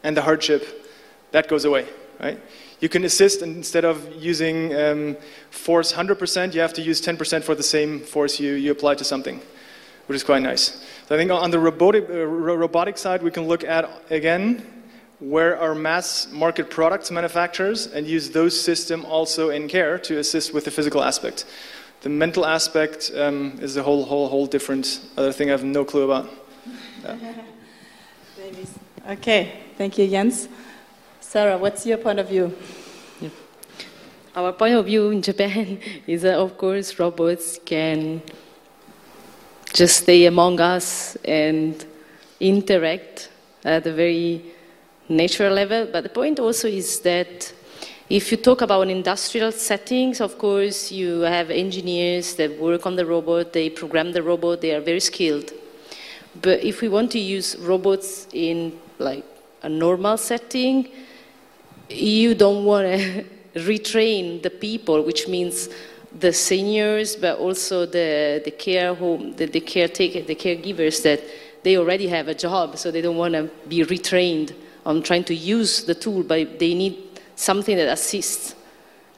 [0.04, 0.86] and the hardship
[1.32, 1.84] that goes away,
[2.20, 2.40] right?
[2.78, 5.16] You can assist and instead of using um,
[5.50, 9.02] force 100%, you have to use 10% for the same force you, you apply to
[9.02, 9.42] something,
[10.06, 10.80] which is quite nice.
[11.08, 14.64] So I think on the robotic, uh, robotic side, we can look at, again,
[15.18, 20.54] where are mass market products manufacturers and use those systems also in care to assist
[20.54, 21.46] with the physical aspect.
[22.00, 25.84] The mental aspect um, is a whole, whole, whole different other thing I have no
[25.84, 26.28] clue about.
[28.38, 29.12] Yeah.
[29.12, 30.48] okay, thank you, Jens.
[31.20, 32.54] Sarah, what's your point of view?
[33.20, 33.30] Yeah.
[34.34, 38.22] Our point of view in Japan is that, of course, robots can
[39.72, 41.84] just stay among us and
[42.40, 43.30] interact
[43.64, 44.44] at a very
[45.08, 45.88] natural level.
[45.90, 47.52] But the point also is that
[48.10, 53.04] if you talk about industrial settings, of course, you have engineers that work on the
[53.04, 55.52] robot, they program the robot, they are very skilled.
[56.40, 59.24] But if we want to use robots in like
[59.62, 60.88] a normal setting,
[61.90, 63.24] you don't want to
[63.56, 65.68] retrain the people, which means
[66.18, 71.20] the seniors, but also the, the care home, the, the caretaker, the caregivers that
[71.62, 74.54] they already have a job, so they don't want to be retrained
[74.86, 77.07] on trying to use the tool, but they need
[77.38, 78.54] something that assists.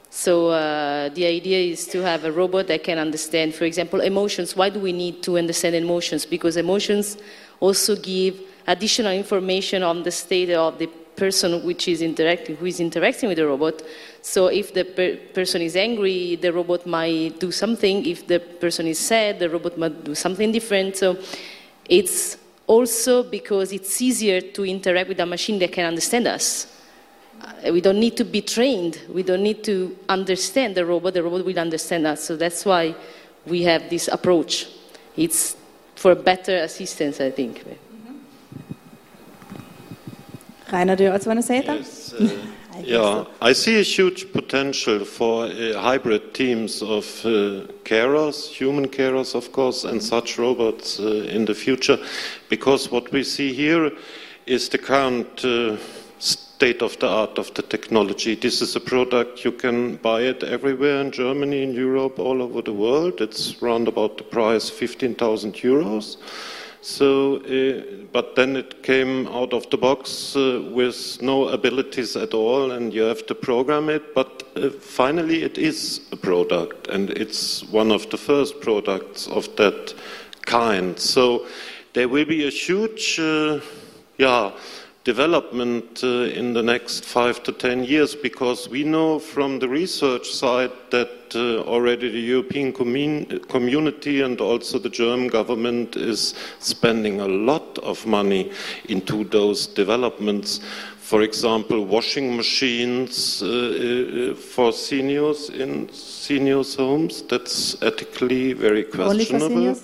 [0.09, 4.55] So uh, the idea is to have a robot that can understand, for example, emotions.
[4.55, 6.25] Why do we need to understand emotions?
[6.25, 7.17] Because emotions
[7.59, 12.79] also give additional information on the state of the person which is interacting, who is
[12.79, 13.81] interacting with the robot.
[14.21, 18.05] So if the per person is angry, the robot might do something.
[18.05, 20.97] If the person is sad, the robot might do something different.
[20.97, 21.17] So
[21.85, 26.67] it's also because it's easier to interact with a machine that can understand us.
[27.41, 28.99] Uh, we don't need to be trained.
[29.09, 31.13] We don't need to understand the robot.
[31.13, 32.23] The robot will understand us.
[32.23, 32.95] So that's why
[33.45, 34.67] we have this approach.
[35.17, 35.55] It's
[35.95, 37.63] for better assistance, I think.
[40.71, 41.77] Rainer, do you also want to say that?
[41.77, 42.29] Yes, uh,
[42.81, 49.35] yeah, I see a huge potential for uh, hybrid teams of uh, carers, human carers,
[49.35, 51.97] of course, and such robots uh, in the future,
[52.47, 53.91] because what we see here
[54.45, 55.75] is the current uh,
[56.61, 58.35] state of the art of the technology.
[58.35, 62.61] This is a product you can buy it everywhere in Germany, in Europe, all over
[62.61, 63.19] the world.
[63.19, 66.17] It's around about the price 15,000 euros.
[66.81, 72.35] So, uh, but then it came out of the box uh, with no abilities at
[72.35, 74.13] all, and you have to program it.
[74.13, 79.47] But uh, finally, it is a product, and it's one of the first products of
[79.55, 79.95] that
[80.45, 80.99] kind.
[80.99, 81.47] So,
[81.93, 83.19] there will be a huge,
[84.19, 84.51] yeah
[85.03, 90.29] development uh, in the next five to ten years because we know from the research
[90.29, 97.27] side that uh, already the European community and also the German government is spending a
[97.27, 98.51] lot of money
[98.89, 100.59] into those developments.
[100.99, 107.23] For example, washing machines uh, uh for seniors in seniors' homes.
[107.23, 109.77] That's ethically very questionable.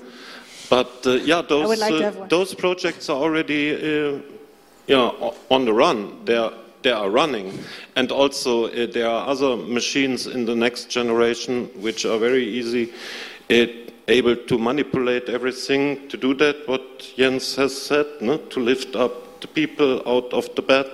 [0.69, 4.21] But uh, yeah, those, like uh, those projects are already
[4.87, 5.11] yeah,
[5.49, 6.25] on the run.
[6.25, 6.51] They're
[6.87, 7.51] they are running.
[7.95, 12.93] And also, uh, there are other machines in the next generation which are very easy,
[13.49, 13.65] uh,
[14.07, 16.07] able to manipulate everything.
[16.09, 18.37] To do that, what Jens has said, no?
[18.37, 20.87] to lift up the people out of the bed.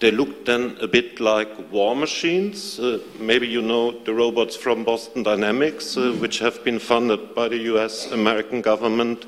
[0.00, 2.80] They look then a bit like war machines.
[2.80, 7.48] Uh, maybe you know the robots from Boston Dynamics, uh, which have been funded by
[7.48, 9.26] the US American government.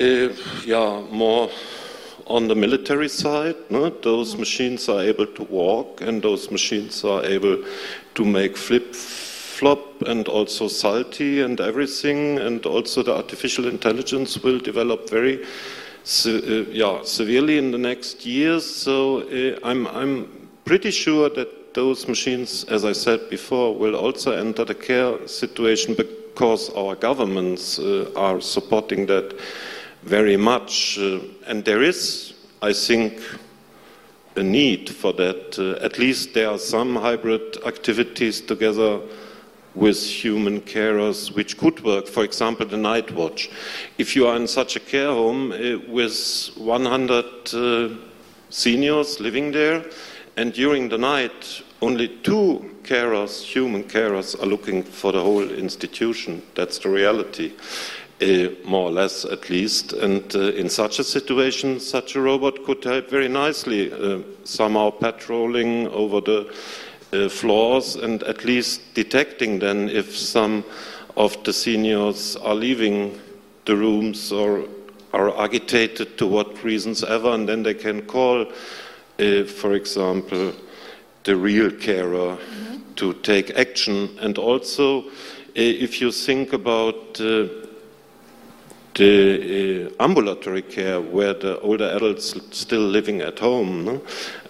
[0.00, 0.30] Uh,
[0.64, 1.50] yeah, more
[2.32, 3.90] on the military side, no?
[3.90, 7.62] those machines are able to walk and those machines are able
[8.14, 14.58] to make flip flop and also salty and everything, and also the artificial intelligence will
[14.58, 16.30] develop very uh,
[16.70, 18.64] yeah, severely in the next years.
[18.64, 24.32] So uh, I'm, I'm pretty sure that those machines, as I said before, will also
[24.32, 29.38] enter the care situation because our governments uh, are supporting that
[30.02, 30.98] very much.
[30.98, 33.20] Uh, and there is, I think,
[34.36, 35.58] a need for that.
[35.58, 39.00] Uh, at least there are some hybrid activities together
[39.74, 42.06] with human carers which could work.
[42.06, 43.50] For example, the night watch.
[43.98, 47.96] If you are in such a care home uh, with 100 uh,
[48.50, 49.84] seniors living there,
[50.36, 56.42] and during the night only two carers, human carers, are looking for the whole institution,
[56.54, 57.52] that's the reality.
[58.22, 59.94] Uh, more or less at least.
[59.94, 64.90] And uh, in such a situation, such a robot could help very nicely, uh, somehow
[64.90, 66.54] patrolling over the
[67.12, 70.62] uh, floors and at least detecting then if some
[71.16, 73.18] of the seniors are leaving
[73.64, 74.68] the rooms or
[75.12, 80.52] are agitated to what reasons ever, and then they can call, uh, for example,
[81.24, 82.94] the real carer mm-hmm.
[82.94, 84.16] to take action.
[84.20, 85.10] And also,
[85.54, 87.20] if you think about
[88.94, 93.84] the uh, ambulatory care where the older adults still living at home.
[93.84, 94.02] No?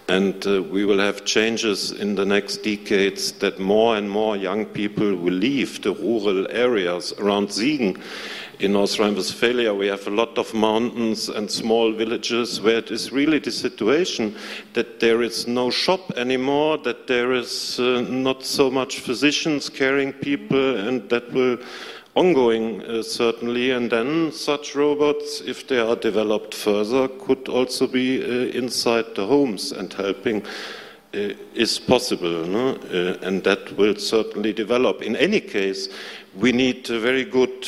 [0.09, 4.67] And uh, we will have changes in the next decades that more and more young
[4.67, 8.01] people will leave the rural areas around Siegen.
[8.59, 13.11] In North Rhine-Westphalia, we have a lot of mountains and small villages where it is
[13.11, 14.37] really the situation
[14.75, 20.13] that there is no shop anymore, that there is uh, not so much physicians caring
[20.13, 21.59] people, and that will
[22.15, 28.23] ongoing, uh, certainly, and then such robots, if they are developed further, could also be
[28.23, 30.45] uh, inside the homes and helping.
[31.15, 32.71] Uh, is possible, no?
[32.71, 35.03] Uh, and that will certainly develop.
[35.03, 35.91] In any case,
[36.35, 37.67] we need a very good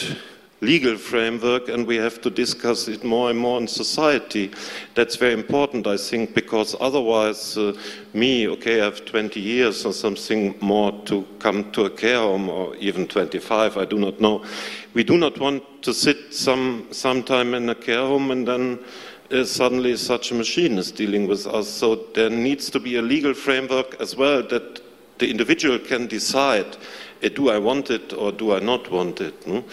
[0.61, 4.51] legal framework and we have to discuss it more and more in society.
[4.95, 7.75] That's very important, I think, because otherwise, uh,
[8.13, 12.49] me, okay, I have 20 years or something more to come to a care home,
[12.49, 14.45] or even 25, I do not know.
[14.95, 18.79] We do not want to sit some sometime in a care home and then
[19.31, 21.69] uh, suddenly such a machine is dealing with us.
[21.69, 24.81] So there needs to be a legal framework as well that
[25.19, 26.77] the individual can decide
[27.29, 29.47] do I want it or do I not want it?
[29.47, 29.64] No?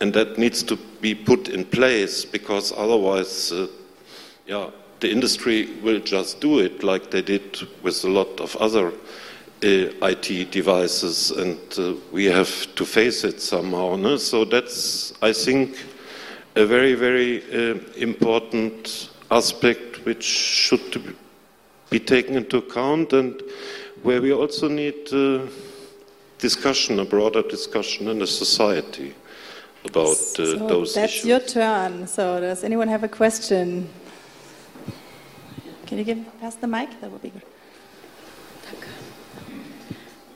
[0.00, 3.66] And that needs to be put in place because otherwise, uh,
[4.46, 8.88] yeah, the industry will just do it like they did with a lot of other
[9.62, 13.96] uh, IT devices, and uh, we have to face it somehow.
[13.96, 14.16] No?
[14.16, 15.76] So that's, I think,
[16.56, 21.14] a very, very uh, important aspect which should
[21.90, 23.42] be taken into account and
[24.02, 25.40] where we also need uh,
[26.40, 29.14] discussion, a broader discussion in the society
[29.84, 31.26] about uh, so those that's issues.
[31.26, 32.06] your turn.
[32.06, 33.88] So does anyone have a question?
[35.86, 37.00] Can you give pass the mic?
[37.00, 37.42] That would be good.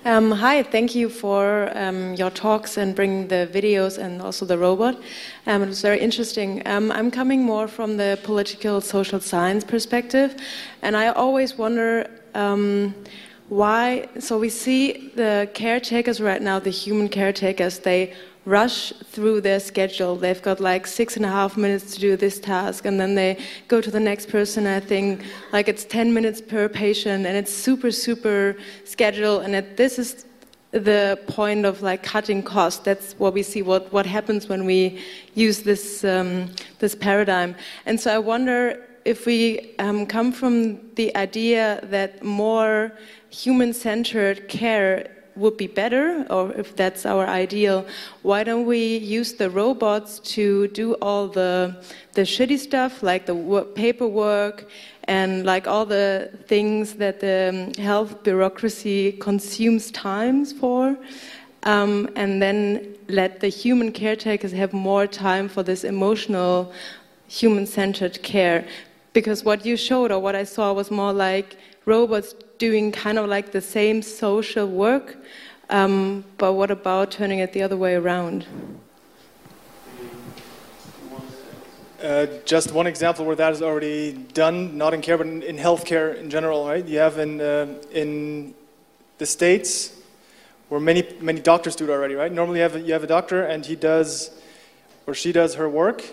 [0.06, 4.58] Um, hi, thank you for um, your talks and bringing the videos and also the
[4.58, 5.00] robot.
[5.46, 6.60] Um, it was very interesting.
[6.66, 10.36] Um, I'm coming more from the political social science perspective,
[10.82, 12.94] and I always wonder um,
[13.48, 14.08] why.
[14.18, 18.14] So we see the caretakers right now, the human caretakers, they
[18.46, 20.16] rush through their schedule.
[20.16, 23.38] They've got like six and a half minutes to do this task, and then they
[23.68, 24.66] go to the next person.
[24.66, 25.22] I think
[25.52, 29.44] like it's 10 minutes per patient, and it's super, super scheduled.
[29.44, 30.26] And it, this is
[30.72, 32.80] the point of like cutting costs.
[32.80, 33.62] That's what we see.
[33.62, 35.00] What what happens when we
[35.34, 37.54] use this um, this paradigm?
[37.86, 42.92] And so I wonder if we um, come from the idea that more
[43.30, 47.84] human-centered care would be better, or if that's our ideal,
[48.22, 51.74] why don't we use the robots to do all the
[52.12, 54.68] the shitty stuff, like the work, paperwork
[55.08, 60.96] and like all the things that the um, health bureaucracy consumes times for,
[61.64, 66.72] um, and then let the human caretakers have more time for this emotional,
[67.28, 68.64] human-centered care.
[69.14, 71.56] Because what you showed or what I saw was more like
[71.86, 75.16] robots doing kind of like the same social work,
[75.70, 78.44] um, but what about turning it the other way around?
[82.02, 85.56] Uh, just one example where that is already done, not in care, but in, in
[85.56, 86.84] healthcare in general, right?
[86.84, 88.52] You have in, uh, in
[89.18, 89.96] the States,
[90.68, 92.30] where many, many doctors do it already, right?
[92.32, 94.30] Normally you have, a, you have a doctor and he does,
[95.06, 96.04] or she does her work,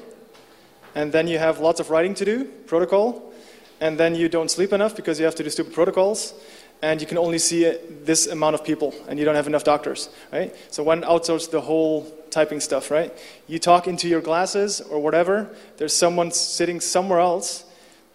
[0.96, 3.34] and then you have lots of writing to do, protocol,
[3.80, 6.34] and then you don't sleep enough because you have to do stupid protocols,
[6.82, 9.64] and you can only see uh, this amount of people, and you don't have enough
[9.64, 10.56] doctors, right?
[10.72, 13.14] So one outsource the whole typing stuff, right?
[13.48, 17.66] You talk into your glasses or whatever, there's someone sitting somewhere else,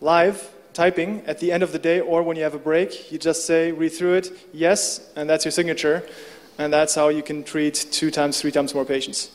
[0.01, 3.19] live, typing at the end of the day, or when you have a break, you
[3.19, 6.07] just say, read through it, yes, and that's your signature,
[6.59, 9.31] and that's how you can treat two times, three times more patients,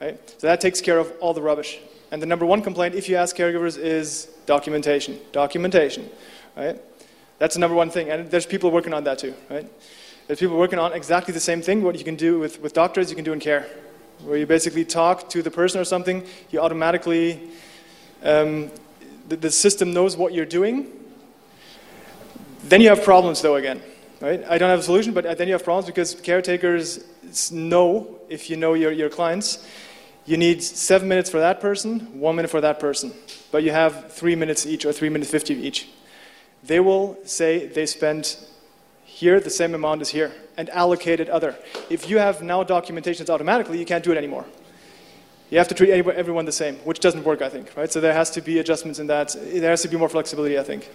[0.00, 0.18] right?
[0.40, 1.78] So that takes care of all the rubbish.
[2.10, 5.18] And the number one complaint, if you ask caregivers, is documentation.
[5.32, 6.08] Documentation,
[6.56, 6.80] right?
[7.38, 8.10] That's the number one thing.
[8.10, 9.66] And there's people working on that too, right?
[10.26, 11.82] There's people working on exactly the same thing.
[11.82, 13.66] What you can do with, with doctors, you can do in care.
[14.24, 17.50] Where you basically talk to the person or something, you automatically,
[18.22, 18.70] um,
[19.28, 20.90] the, the system knows what you're doing.
[22.64, 23.82] Then you have problems though again,
[24.20, 24.42] right?
[24.48, 27.04] I don't have a solution, but then you have problems because caretakers
[27.52, 29.64] know, if you know your, your clients,
[30.26, 33.12] you need seven minutes for that person, one minute for that person.
[33.52, 35.88] But you have three minutes each or three minutes 50 each.
[36.64, 38.36] They will say they spend
[39.04, 41.56] here the same amount as here and allocated other.
[41.88, 44.44] If you have now documentations automatically, you can't do it anymore.
[45.48, 47.90] You have to treat everyone the same, which doesn't work, I think, right?
[47.90, 49.34] So there has to be adjustments in that.
[49.40, 50.90] There has to be more flexibility, I think.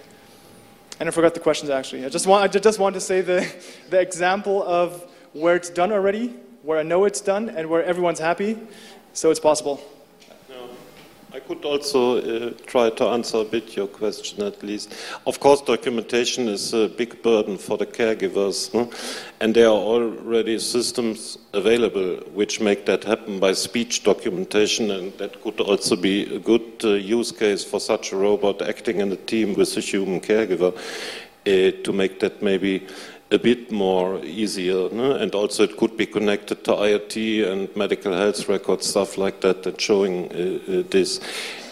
[0.99, 2.05] And I forgot the questions actually.
[2.05, 3.49] I just want, I just want to say the,
[3.89, 6.27] the example of where it's done already,
[6.63, 8.57] where I know it's done, and where everyone's happy,
[9.13, 9.81] so it's possible.
[11.33, 14.93] I could also uh, try to answer a bit your question at least.
[15.25, 18.69] Of course, documentation is a big burden for the caregivers,
[19.39, 25.41] and there are already systems available which make that happen by speech documentation, and that
[25.41, 29.15] could also be a good uh, use case for such a robot acting in a
[29.15, 30.75] team with a human caregiver
[31.47, 32.85] uh, to make that maybe
[33.31, 34.89] a bit more easier.
[34.89, 35.13] No?
[35.13, 39.65] And also it could be connected to IoT and medical health records, stuff like that,
[39.65, 41.19] and showing uh, uh, this.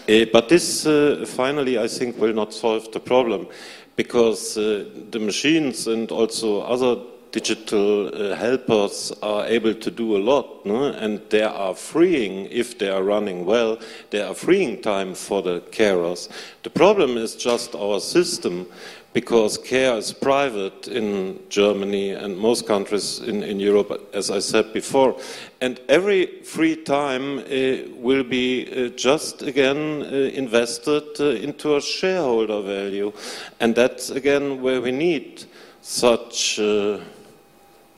[0.07, 0.84] Uh, but this,
[1.30, 3.47] finally, I think, will not solve the problem
[3.95, 7.01] because the machines and also other
[7.32, 10.86] digital uh, helpers are able to do a lot, no?
[10.86, 13.78] and they are freeing, if they are running well,
[14.10, 16.30] they are freeing time for the carers.
[16.64, 18.68] The problem is just our system
[19.14, 24.72] because care is private in Germany and most countries in, in Europe, as I said
[24.72, 25.20] before.
[25.62, 32.62] And every free time uh, will be uh, just again uh, invested into a shareholder
[32.62, 33.12] value.
[33.60, 35.45] And that's again where we need
[35.82, 36.60] such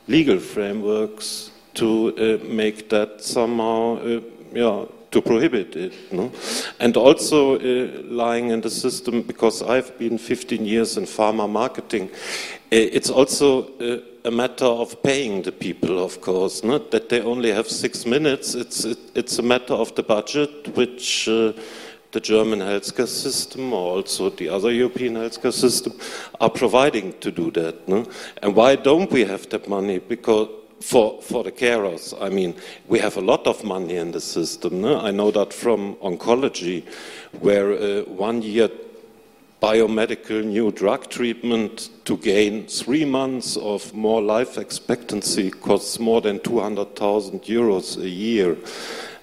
[0.07, 4.22] legal frameworks to make that somehow
[4.53, 5.93] yeah, to prohibit it.
[6.12, 6.32] No?
[6.80, 12.09] And also uh, lying in the system, because I've been 15 years in pharma marketing,
[12.12, 12.18] uh,
[12.70, 17.51] it's also uh, a matter of paying the people, of course, not that they only
[17.51, 18.55] have six minutes.
[18.55, 21.53] It's, it, it's a matter of the budget, which uh,
[22.12, 25.93] the German healthcare system or also the other European healthcare system
[26.39, 27.88] are providing to do that.
[27.88, 28.05] No?
[28.41, 29.99] And why don't we have that money?
[29.99, 30.47] Because
[30.82, 32.14] for, for the carers.
[32.20, 32.56] I mean,
[32.88, 34.82] we have a lot of money in the system.
[34.82, 35.00] No?
[35.00, 36.86] I know that from oncology,
[37.40, 38.70] where uh, one year
[39.62, 46.40] biomedical new drug treatment to gain three months of more life expectancy costs more than
[46.40, 48.58] 200,000 euros a year.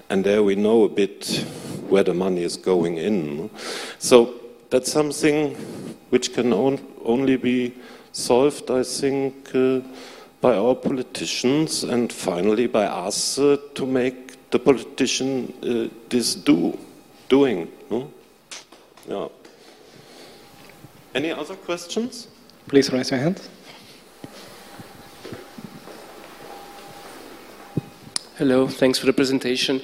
[0.09, 1.45] And there we know a bit
[1.89, 3.51] where the money is going in.
[3.99, 4.35] So
[4.71, 5.57] that's something
[6.11, 7.75] which can on, only be
[8.13, 9.51] solved, I think.
[9.55, 9.81] Uh,
[10.41, 16.79] by our politicians and finally by us uh, to make the politician uh, this do,
[17.29, 17.69] doing.
[17.91, 18.11] No?
[19.09, 19.29] Yeah.
[21.15, 22.29] Any other questions?
[22.69, 23.41] Please raise your hand.
[28.37, 29.83] Hello, thanks for the presentation.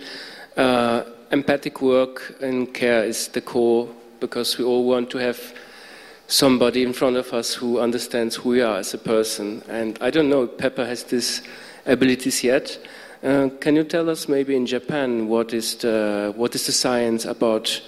[0.56, 1.02] Uh,
[1.32, 3.88] empathic work and care is the core
[4.20, 5.54] because we all want to have
[6.26, 9.62] somebody in front of us who understands who we are as a person.
[9.68, 11.42] And I don't know if Pepper has these
[11.86, 12.78] abilities yet.
[13.22, 17.24] Uh, can you tell us maybe in Japan what is the what is the science
[17.24, 17.80] about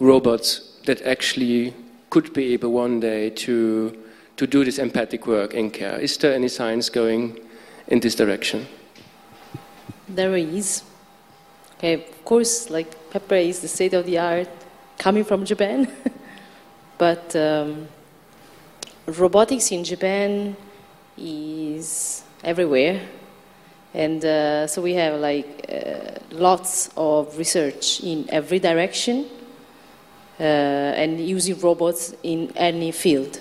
[0.00, 1.74] robots that actually
[2.10, 3.96] could be able one day to
[4.36, 5.98] to do this empathic work in care?
[5.98, 7.40] Is there any science going
[7.88, 8.66] in this direction?
[10.08, 10.82] There is.
[11.78, 14.48] Okay, of course, like Pepper is the state of the art
[14.98, 15.88] coming from Japan.
[16.98, 17.88] But um,
[19.06, 20.56] robotics in Japan
[21.16, 23.00] is everywhere.
[23.94, 29.26] And uh, so we have like uh, lots of research in every direction
[30.40, 33.40] uh, and using robots in any field.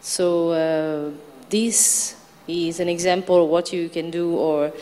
[0.00, 1.10] So uh,
[1.48, 2.16] this
[2.46, 4.72] is an example of what you can do or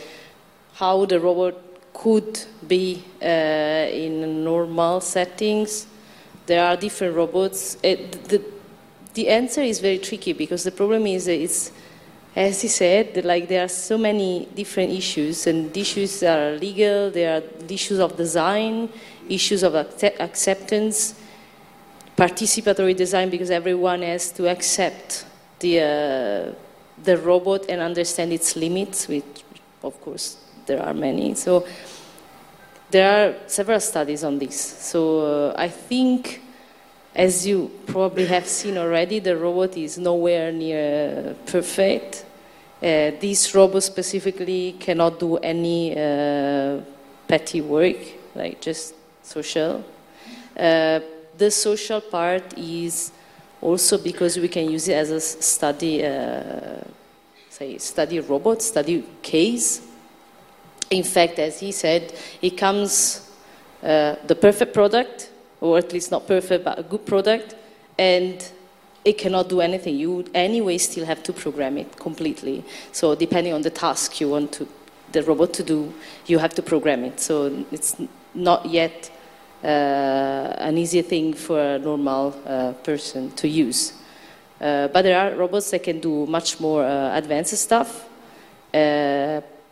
[0.73, 1.55] how the robot
[1.93, 5.87] could be uh, in normal settings.
[6.47, 7.77] There are different robots.
[7.83, 8.41] It, the,
[9.13, 11.71] the answer is very tricky because the problem is it's
[12.37, 17.41] as he said, like there are so many different issues, and issues are legal, there
[17.41, 18.89] are issues of design,
[19.27, 21.15] issues of acceptance,
[22.15, 25.25] participatory design, because everyone has to accept
[25.61, 26.53] the, uh,
[27.03, 29.43] the robot and understand its limits, which,
[29.81, 30.37] of course,
[30.67, 31.33] there are many.
[31.33, 31.65] So
[32.89, 34.59] there are several studies on this.
[34.59, 36.41] So uh, I think
[37.15, 42.25] as you probably have seen already, the robot is nowhere near perfect.
[42.77, 46.79] Uh, this robot specifically cannot do any uh,
[47.27, 47.97] petty work,
[48.35, 49.83] like just social.
[50.55, 50.99] Uh,
[51.37, 53.11] the social part is
[53.61, 56.81] also because we can use it as a study, uh,
[57.49, 59.86] say, study robot, study case.
[60.89, 63.29] In fact, as he said, it comes
[63.83, 65.29] uh, the perfect product,
[65.59, 67.55] or at least not perfect, but a good product,
[67.97, 68.51] and
[69.03, 69.95] it cannot do anything.
[69.95, 72.63] You anyway still have to program it completely.
[72.91, 74.67] So depending on the task you want to,
[75.11, 75.93] the robot to do,
[76.25, 77.19] you have to program it.
[77.19, 77.95] So it's
[78.33, 79.09] not yet
[79.63, 83.93] uh, an easy thing for a normal uh, person to use.
[84.59, 88.07] Uh, but there are robots that can do much more uh, advanced stuff.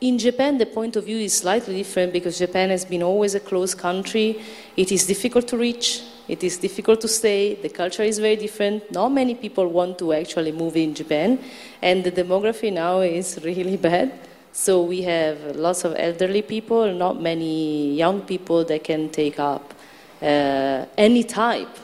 [0.06, 3.40] In Japan, the point of view is slightly different because Japan has been always a
[3.40, 4.40] closed country.
[4.78, 7.56] It is difficult to reach it is difficult to stay.
[7.56, 8.92] The culture is very different.
[8.92, 11.40] Not many people want to actually move in Japan,
[11.82, 14.12] and the demography now is really bad.
[14.52, 19.74] So we have lots of elderly people, not many young people that can take up
[20.22, 21.78] uh, any type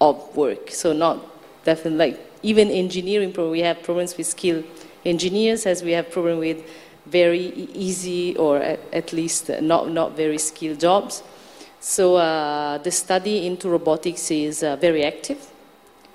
[0.00, 0.70] of work.
[0.70, 1.24] So not
[1.64, 3.32] definitely like even engineering.
[3.32, 4.64] We have problems with skilled
[5.04, 6.62] engineers, as we have problem with
[7.10, 11.22] very easy or at, at least not not very skilled jobs.
[11.80, 15.46] So uh, the study into robotics is uh, very active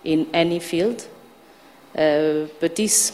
[0.03, 1.07] in any field,
[1.97, 3.11] uh, but this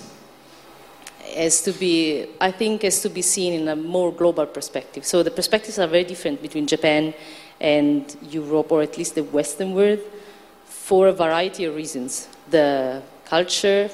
[1.36, 5.06] has to be, I think, has to be seen in a more global perspective.
[5.06, 7.14] So the perspectives are very different between Japan
[7.62, 10.00] and Europe, or at least the Western world,
[10.66, 12.28] for a variety of reasons.
[12.50, 13.90] The culture,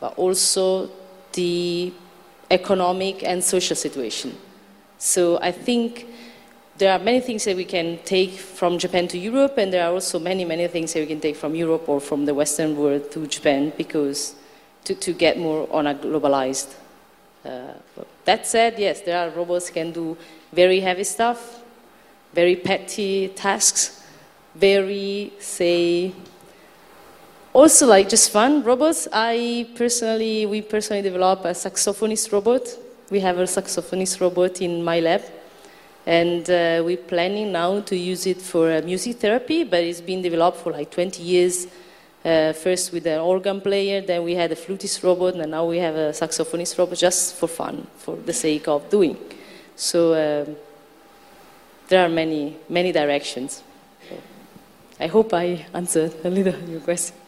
[0.00, 0.88] but also
[1.32, 1.92] the
[2.50, 4.36] economic and social situation.
[4.98, 6.06] So I think
[6.78, 9.92] there are many things that we can take from Japan to Europe, and there are
[9.92, 13.10] also many, many things that we can take from Europe or from the Western world
[13.12, 14.34] to Japan because
[14.84, 16.74] to, to get more on a globalized.
[17.44, 17.72] Uh,
[18.24, 20.16] that said, yes, there are robots can do
[20.52, 21.62] very heavy stuff,
[22.32, 24.02] very petty tasks,
[24.54, 26.12] very, say,
[27.52, 29.08] also like just fun robots.
[29.12, 32.62] I personally, we personally develop a saxophonist robot.
[33.10, 35.22] We have a saxophonist robot in my lab
[36.06, 40.22] and uh, we're planning now to use it for uh, music therapy, but it's been
[40.22, 41.66] developed for like 20 years.
[42.22, 45.78] Uh, first with an organ player, then we had a flutist robot, and now we
[45.78, 49.16] have a saxophonist robot just for fun, for the sake of doing.
[49.74, 50.56] So um,
[51.88, 53.62] there are many, many directions.
[54.98, 57.19] I hope I answered a little your question.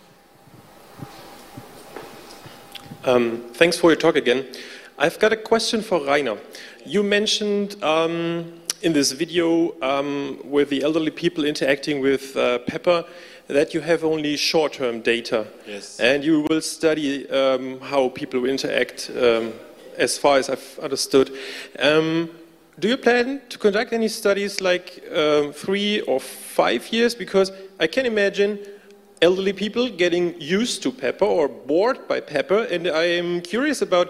[3.05, 4.47] Um, thanks for your talk again.
[4.97, 6.37] I've got a question for Rainer.
[6.87, 13.05] You mentioned um, in this video um, with the elderly people interacting with uh, Pepper
[13.49, 15.49] that you have only short-term data.
[15.67, 15.99] Yes.
[15.99, 19.53] And you will study um, how people interact um,
[19.99, 21.33] as far as I've understood.
[21.81, 22.31] Um,
[22.79, 27.17] do you plan to conduct any studies like um, three or five years?
[27.17, 27.51] Because
[27.81, 28.61] I can imagine
[29.23, 34.09] elderly people getting used to Pepper or bored by Pepper, and I am curious about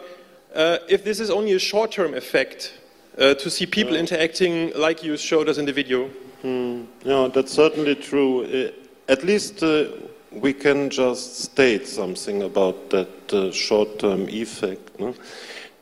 [0.54, 2.72] uh, if this is only a short-term effect
[3.18, 4.00] uh, to see people yeah.
[4.00, 6.08] interacting like you showed us in the video.
[6.40, 6.84] Hmm.
[7.04, 8.44] Yeah, that's certainly true.
[8.44, 9.84] Uh, at least uh,
[10.32, 14.98] we can just state something about that uh, short-term effect.
[14.98, 15.14] No?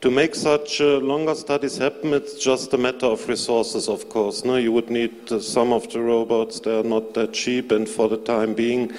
[0.01, 4.43] To make such uh, longer studies happen, it's just a matter of resources, of course.
[4.43, 7.87] No, you would need uh, some of the robots; they are not that cheap, and
[7.87, 8.91] for the time being,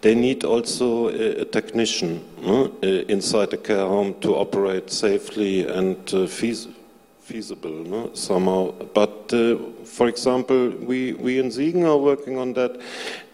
[0.00, 2.66] they need also a, a technician no?
[2.82, 6.74] inside the care home to operate safely and feasibly
[7.20, 8.10] feasible no?
[8.14, 8.72] somehow.
[8.92, 12.80] But uh, for example, we, we in Siegen are working on that,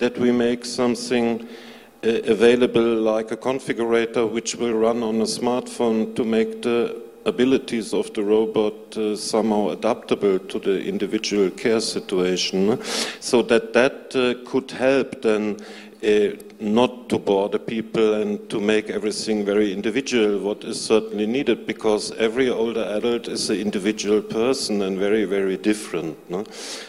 [0.00, 1.48] that we make something
[2.04, 7.92] uh, available like a configurator which will run on a smartphone to make the abilities
[7.92, 12.80] of the robot uh, somehow adaptable to the individual care situation
[13.20, 15.56] so that that uh, could help then
[16.04, 16.28] uh,
[16.60, 22.12] not to bother people and to make everything very individual, what is certainly needed, because
[22.12, 26.16] every older adult is an individual person and very, very different.
[26.30, 26.44] No?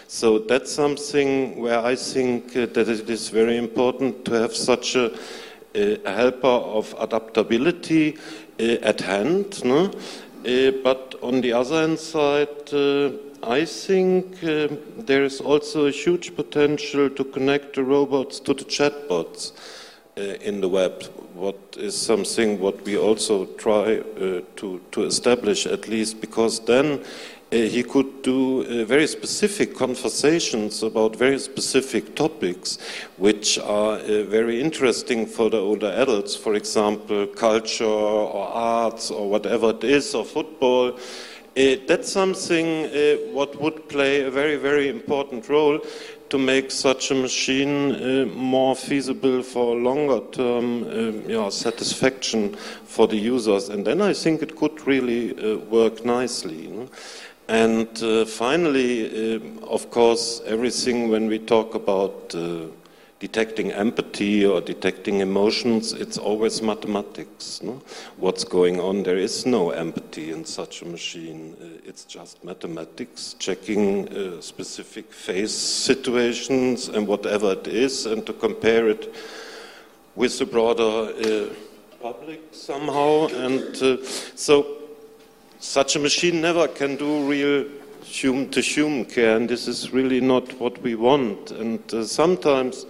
[0.08, 4.96] So that's something where I think uh, that it is very important to have such
[4.96, 5.12] a,
[5.76, 8.18] a helper of adaptability
[8.60, 9.64] uh, at hand.
[9.66, 9.92] No?
[10.48, 13.12] Uh, but on the other hand side, uh,
[13.44, 18.64] I think uh, there is also a huge potential to connect the robots to the
[18.64, 19.52] chatbots
[20.16, 21.04] in the web.
[21.34, 27.04] What is something what we also try uh, to to establish at least, because then
[27.52, 32.78] he could do uh, very specific conversations about very specific topics,
[33.18, 36.36] which are uh, very interesting for the older adults.
[36.36, 41.00] For example, culture or arts or whatever it is, or football.
[41.58, 45.80] Uh, that's something uh, what would play a very, very important role
[46.30, 53.08] to make such a machine uh, more feasible for longer term uh, yeah, satisfaction for
[53.08, 53.70] the users.
[53.70, 56.64] And then I think it could really uh, work nicely.
[56.64, 56.90] You know?
[57.50, 62.36] And uh, finally, of course, everything when we talk about
[63.20, 67.62] detecting empathy or detecting emotions, it's always mathematics.
[67.64, 67.82] No?
[68.18, 69.04] What's going on?
[69.04, 71.56] There is no empathy in such a machine.
[71.60, 78.34] Uh, it's just mathematics, checking uh, specific face situations and whatever it is, and to
[78.34, 79.14] compare it
[80.16, 81.54] with the broader uh,
[82.02, 83.28] public somehow.
[83.28, 84.04] And uh,
[84.36, 84.78] so,
[85.60, 87.66] such a machine never can do real
[88.02, 91.52] human to human care, and this is really not what we want.
[91.52, 92.86] And uh, sometimes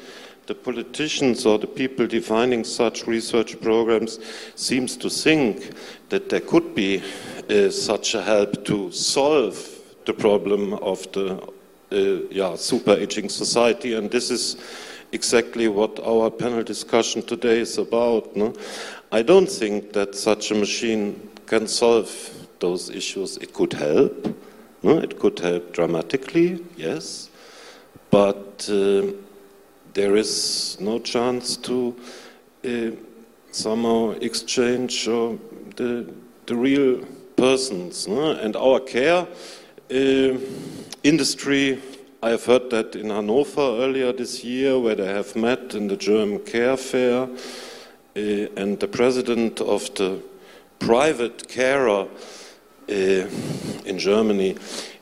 [0.45, 4.19] the politicians or the people defining such research programs
[4.55, 5.71] seems to think
[6.09, 7.01] that there could be
[7.49, 9.57] uh, such a help to solve
[10.05, 11.35] the problem of the
[11.91, 14.57] uh, yeah, super aging society, and this is
[15.11, 18.35] exactly what our panel discussion today is about.
[18.35, 18.53] No?
[19.11, 22.09] I don't think that such a machine can solve
[22.59, 23.37] those issues.
[23.37, 24.35] It could help.
[24.83, 24.99] No?
[24.99, 27.29] It could help dramatically, yes,
[28.11, 29.11] but uh,
[29.93, 31.95] there is no chance to
[32.63, 32.91] uh,
[33.51, 35.33] somehow exchange uh,
[35.75, 36.13] the,
[36.45, 37.03] the real
[37.35, 38.07] persons.
[38.07, 38.31] No?
[38.31, 39.27] And our care
[39.89, 40.37] uh,
[41.03, 41.81] industry,
[42.21, 45.97] I have heard that in Hanover earlier this year, where they have met in the
[45.97, 47.29] German Care Fair, uh,
[48.15, 50.21] and the president of the
[50.79, 52.07] private carer
[52.87, 54.55] in Germany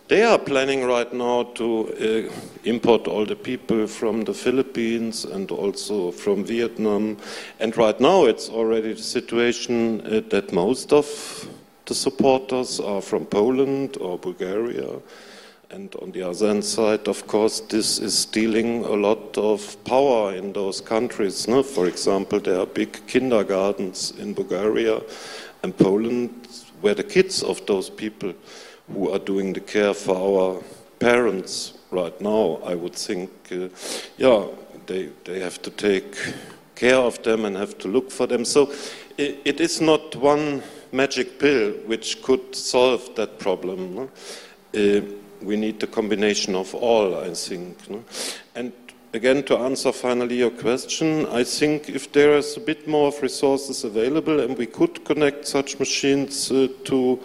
[0.07, 1.89] they are planning right now to
[2.29, 2.33] uh,
[2.63, 7.17] import all the people from the Philippines and also from Vietnam.
[7.59, 11.07] And right now it's already the situation uh, that most of
[11.86, 14.99] the supporters are from Poland or Bulgaria.
[15.71, 20.36] And on the other hand side, of course, this is stealing a lot of power
[20.36, 21.47] in those countries.
[21.47, 21.63] No?
[21.63, 25.01] For example, there are big kindergartens in Bulgaria
[25.63, 26.44] and Poland
[26.86, 28.31] where the kids of those people
[28.93, 30.61] who are doing the care for our
[30.99, 33.69] parents right now, I would think, uh,
[34.17, 34.45] yeah,
[34.86, 36.15] they, they have to take
[36.75, 38.45] care of them and have to look for them.
[38.45, 38.71] So
[39.17, 40.61] it, it is not one
[40.91, 43.95] magic pill which could solve that problem.
[43.95, 44.09] No?
[44.75, 45.01] Uh,
[45.41, 47.89] we need the combination of all, I think.
[47.89, 48.03] No?
[48.53, 48.71] And
[49.16, 53.22] again, to answer finally your question, I think if there is a bit more of
[53.22, 57.20] resources available and we could connect such machines uh, to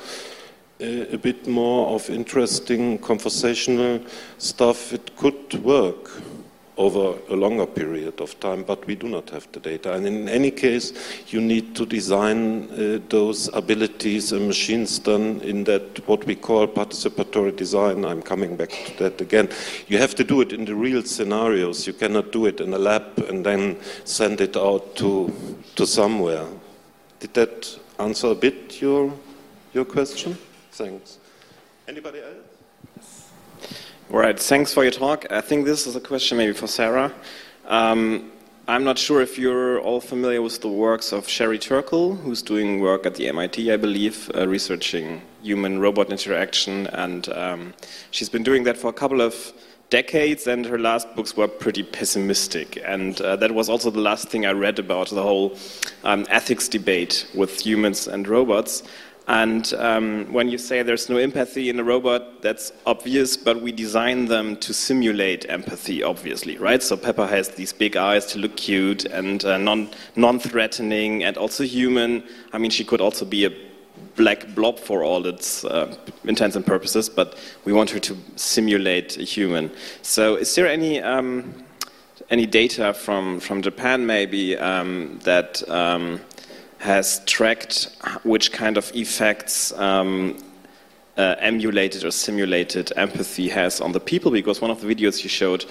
[0.80, 4.00] a bit more of interesting conversational
[4.38, 6.10] stuff, it could work
[6.80, 9.92] over a longer period of time, but we do not have the data.
[9.92, 10.94] And in any case,
[11.28, 16.66] you need to design uh, those abilities and machines done in that what we call
[16.66, 18.06] participatory design.
[18.06, 19.50] I'm coming back to that again.
[19.88, 21.86] You have to do it in the real scenarios.
[21.86, 25.30] You cannot do it in a lab and then send it out to,
[25.76, 26.46] to somewhere.
[27.18, 29.12] Did that answer a bit your,
[29.74, 30.38] your question?
[30.72, 31.18] Thanks.
[31.86, 32.49] Anybody else?
[34.12, 35.30] All right, thanks for your talk.
[35.30, 37.14] I think this is a question maybe for Sarah.
[37.66, 38.32] Um,
[38.66, 42.80] I'm not sure if you're all familiar with the works of Sherry Turkle, who's doing
[42.80, 46.88] work at the MIT, I believe, uh, researching human robot interaction.
[46.88, 47.72] And um,
[48.10, 49.52] she's been doing that for a couple of
[49.90, 52.82] decades, and her last books were pretty pessimistic.
[52.84, 55.56] And uh, that was also the last thing I read about the whole
[56.02, 58.82] um, ethics debate with humans and robots.
[59.28, 63.70] And um, when you say there's no empathy in a robot, that's obvious, but we
[63.70, 66.82] design them to simulate empathy, obviously, right?
[66.82, 71.62] So Pepper has these big eyes to look cute and uh, non, non-threatening and also
[71.62, 72.24] human.
[72.52, 73.52] I mean, she could also be a
[74.16, 75.94] black blob for all its uh,
[76.24, 79.70] intents and purposes, but we want her to simulate a human.
[80.02, 81.00] So is there any...
[81.00, 81.64] Um,
[82.30, 86.20] any data from, from Japan, maybe, um, that um,
[86.80, 90.36] has tracked which kind of effects um,
[91.18, 95.28] uh, emulated or simulated empathy has on the people because one of the videos you
[95.28, 95.66] showed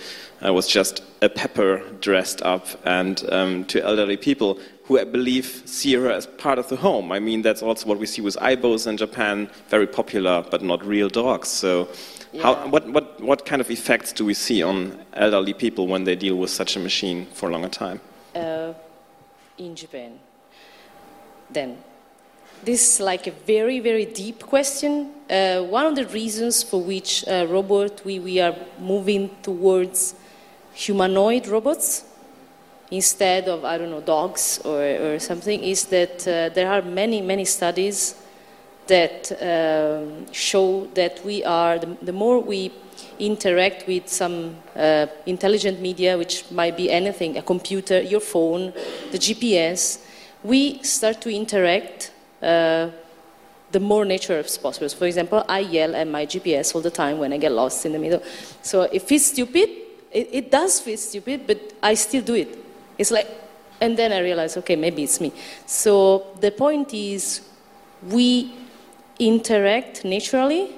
[0.45, 5.63] uh, was just a pepper dressed up and um, to elderly people who I believe
[5.65, 7.11] see her as part of the home.
[7.11, 10.85] I mean, that's also what we see with Aibos in Japan, very popular but not
[10.85, 11.47] real dogs.
[11.47, 11.87] So,
[12.31, 12.43] yeah.
[12.43, 16.15] how, what, what, what kind of effects do we see on elderly people when they
[16.15, 17.99] deal with such a machine for a longer time?
[18.35, 18.73] Uh,
[19.57, 20.19] in Japan
[21.51, 21.77] then?
[22.63, 25.11] This is like a very, very deep question.
[25.29, 30.15] Uh, one of the reasons for which uh, robot we, we are moving towards
[30.73, 32.03] humanoid robots
[32.91, 37.21] instead of, I don't know, dogs or, or something is that uh, there are many,
[37.21, 38.15] many studies
[38.87, 42.71] that um, show that we are, the, the, more we
[43.19, 48.73] interact with some uh, intelligent media, which might be anything, a computer, your phone,
[49.11, 49.99] the GPS,
[50.43, 52.11] we start to interact
[52.41, 52.89] uh,
[53.71, 54.89] the more nature as possible.
[54.89, 57.91] For example, I yell at my GPS all the time when I get lost in
[57.91, 58.23] the middle.
[58.61, 59.69] So it feels stupid.
[60.11, 62.57] It, it does feel stupid, but I still do it.
[62.97, 63.27] It's like,
[63.81, 65.31] and then I realize, okay, maybe it's me.
[65.65, 67.41] So the point is,
[68.03, 68.53] we
[69.19, 70.71] interact naturally,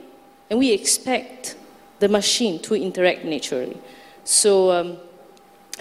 [0.50, 1.56] and we expect
[2.00, 3.78] the machine to interact naturally.
[4.24, 4.98] So um,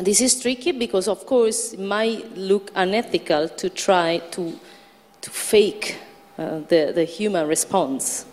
[0.06, 4.58] this is tricky because, of course, it might look unethical to try to,
[5.20, 5.98] to fake
[6.38, 8.24] uh, the, the human response.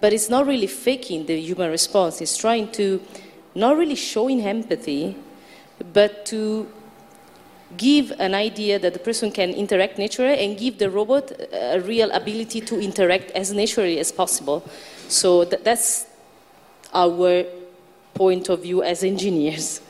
[0.00, 3.02] But it's not really faking the human response, it's trying to
[3.54, 5.16] not really showing empathy,
[5.92, 6.68] but to
[7.76, 12.10] give an idea that the person can interact naturally and give the robot a real
[12.12, 14.64] ability to interact as naturally as possible.
[15.08, 16.06] So th- that's
[16.94, 17.44] our
[18.14, 19.82] point of view as engineers.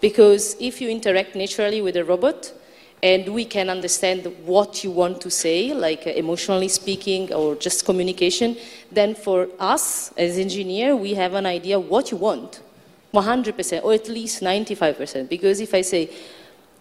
[0.00, 2.52] Because if you interact naturally with a robot,
[3.02, 7.84] and we can understand what you want to say, like uh, emotionally speaking or just
[7.84, 8.56] communication,
[8.90, 12.60] then for us as engineer, we have an idea what you want,
[13.12, 15.28] 100% or at least 95%.
[15.28, 16.10] Because if I say,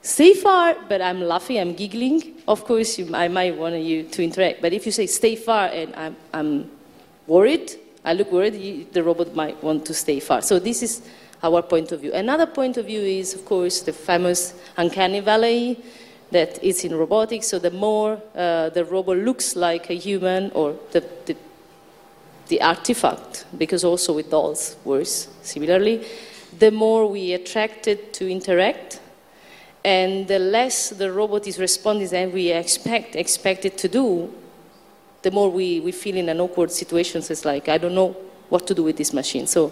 [0.01, 4.23] stay far, but I'm laughing, I'm giggling, of course you, I might want you to
[4.23, 4.61] interact.
[4.61, 6.71] But if you say, stay far, and I'm, I'm
[7.27, 7.73] worried,
[8.05, 10.41] I look worried, the robot might want to stay far.
[10.41, 11.01] So this is
[11.45, 12.11] our point of view.
[12.13, 15.79] Another point of view is, of course, the famous uncanny valley
[16.31, 17.47] that is in robotics.
[17.47, 21.35] So the more uh, the robot looks like a human or the, the,
[22.47, 26.05] the artifact, because also with dolls works similarly,
[26.57, 28.99] the more we attract it to interact,
[29.83, 34.33] and the less the robot is responding than we expect, expect it to do,
[35.21, 37.21] the more we, we feel in an awkward situation.
[37.21, 38.15] So it's like, I don't know
[38.49, 39.47] what to do with this machine.
[39.47, 39.71] So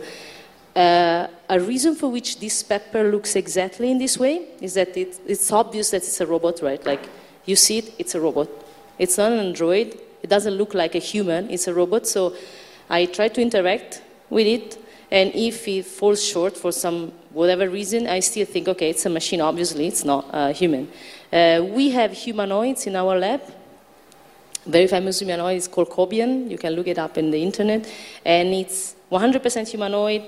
[0.76, 5.19] uh, a reason for which this pepper looks exactly in this way is that it,
[5.28, 6.84] it's obvious that it's a robot, right?
[6.86, 7.07] Like
[7.45, 8.49] you see it, it's a robot.
[8.97, 9.99] It's not an android.
[10.24, 11.49] It doesn't look like a human.
[11.51, 12.07] It's a robot.
[12.07, 12.34] So
[12.89, 14.78] I try to interact with it,
[15.11, 19.09] and if it falls short for some whatever reason, I still think, okay, it's a
[19.09, 19.41] machine.
[19.41, 20.88] Obviously, it's not a human.
[21.32, 23.41] Uh, we have humanoids in our lab.
[24.65, 26.49] Very famous humanoid is called Kobian.
[26.49, 27.88] You can look it up in the internet,
[28.26, 30.24] and it's 100% humanoid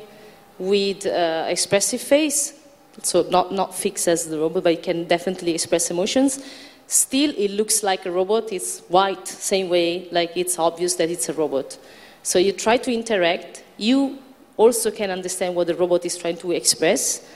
[0.58, 2.54] with uh, expressive face,
[3.02, 6.44] so not, not fixed as the robot, but it can definitely express emotions.
[6.88, 8.54] Still, it looks like a robot.
[8.54, 11.78] It's white, same way, like it's obvious that it's a robot.
[12.24, 13.64] So you try to interact.
[13.78, 14.20] You
[14.58, 17.28] also can understand what the robot is trying to express,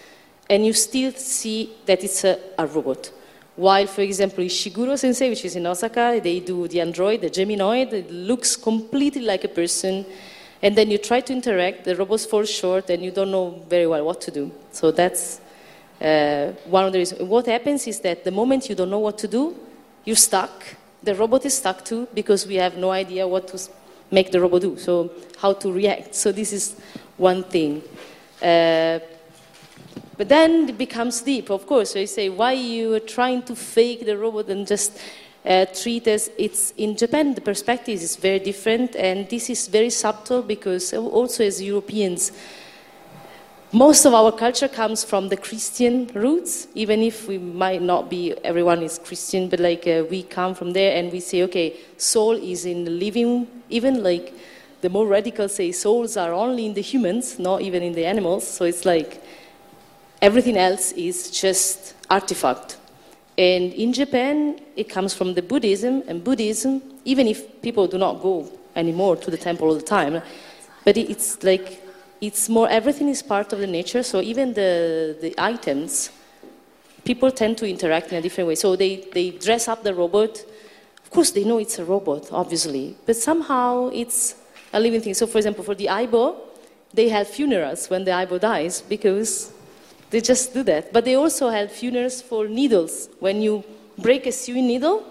[0.49, 3.11] and you still see that it's a, a robot.
[3.55, 7.91] While, for example, Ishiguro Sensei, which is in Osaka, they do the android, the Geminoid,
[7.91, 10.05] it looks completely like a person
[10.61, 13.87] and then you try to interact, the robots fall short, and you don't know very
[13.87, 14.51] well what to do.
[14.71, 15.39] So that's
[16.01, 17.21] uh, one of the reasons.
[17.21, 19.55] What happens is that the moment you don't know what to do,
[20.05, 20.63] you're stuck.
[21.03, 23.59] The robot is stuck too because we have no idea what to
[24.11, 24.77] make the robot do.
[24.77, 26.15] So how to react.
[26.15, 26.75] So this is
[27.17, 27.81] one thing.
[28.41, 28.99] Uh,
[30.17, 31.93] but then it becomes deep, of course.
[31.93, 34.99] So you say, why are you trying to fake the robot and just
[35.45, 35.65] uh,
[36.37, 41.43] it's in Japan the perspective is very different and this is very subtle because also
[41.43, 42.31] as Europeans
[43.71, 48.33] most of our culture comes from the Christian roots, even if we might not be,
[48.43, 52.31] everyone is Christian, but like uh, we come from there and we say, okay, soul
[52.31, 54.33] is in the living, even like
[54.81, 58.47] the more radical say souls are only in the humans, not even in the animals.
[58.47, 59.21] So it's like
[60.19, 62.78] everything else is just artifact.
[63.39, 68.21] And in Japan, it comes from the Buddhism, and Buddhism, even if people do not
[68.21, 70.21] go anymore to the temple all the time,
[70.83, 71.81] but it's like
[72.19, 74.03] it's more everything is part of the nature.
[74.03, 76.11] So even the, the items
[77.05, 78.55] people tend to interact in a different way.
[78.55, 80.43] So they, they dress up the robot.
[81.01, 84.35] Of course they know it's a robot obviously but somehow it's
[84.73, 85.13] a living thing.
[85.13, 86.35] So for example for the aibo
[86.93, 89.53] they have funerals when the aibo dies because
[90.09, 93.63] they just do that but they also have funerals for needles when you
[93.97, 95.03] break a sewing needle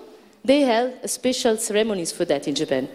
[0.45, 2.89] they have special ceremonies for that in japan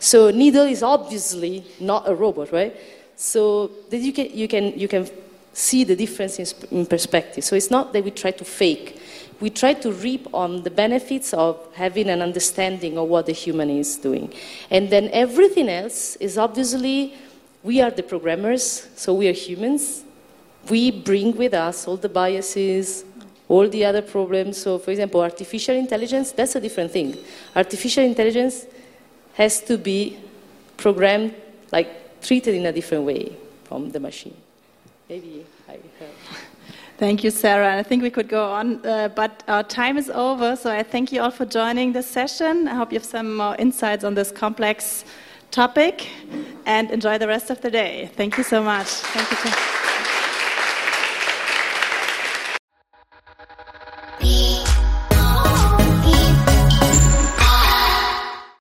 [0.00, 2.76] so needle is obviously not a robot right
[3.16, 5.08] so that you can, you can, you can
[5.52, 7.44] see the difference in, in perspective.
[7.44, 9.00] So it's not that we try to fake.
[9.40, 13.70] We try to reap on the benefits of having an understanding of what the human
[13.70, 14.32] is doing.
[14.70, 17.14] And then everything else is obviously,
[17.62, 20.04] we are the programmers, so we are humans.
[20.70, 23.04] We bring with us all the biases,
[23.48, 24.58] all the other problems.
[24.58, 27.16] So, for example, artificial intelligence, that's a different thing.
[27.54, 28.66] Artificial intelligence
[29.34, 30.18] has to be
[30.76, 31.34] programmed
[31.72, 34.36] like treated in a different way from the machine.
[35.08, 36.08] Maybe I heard.
[36.96, 37.76] Thank you, Sarah.
[37.76, 40.54] I think we could go on, uh, but our time is over.
[40.54, 42.68] So I thank you all for joining this session.
[42.68, 45.04] I hope you have some more insights on this complex
[45.50, 46.08] topic
[46.66, 48.10] and enjoy the rest of the day.
[48.14, 48.86] Thank you so much.
[48.86, 49.83] Thank you.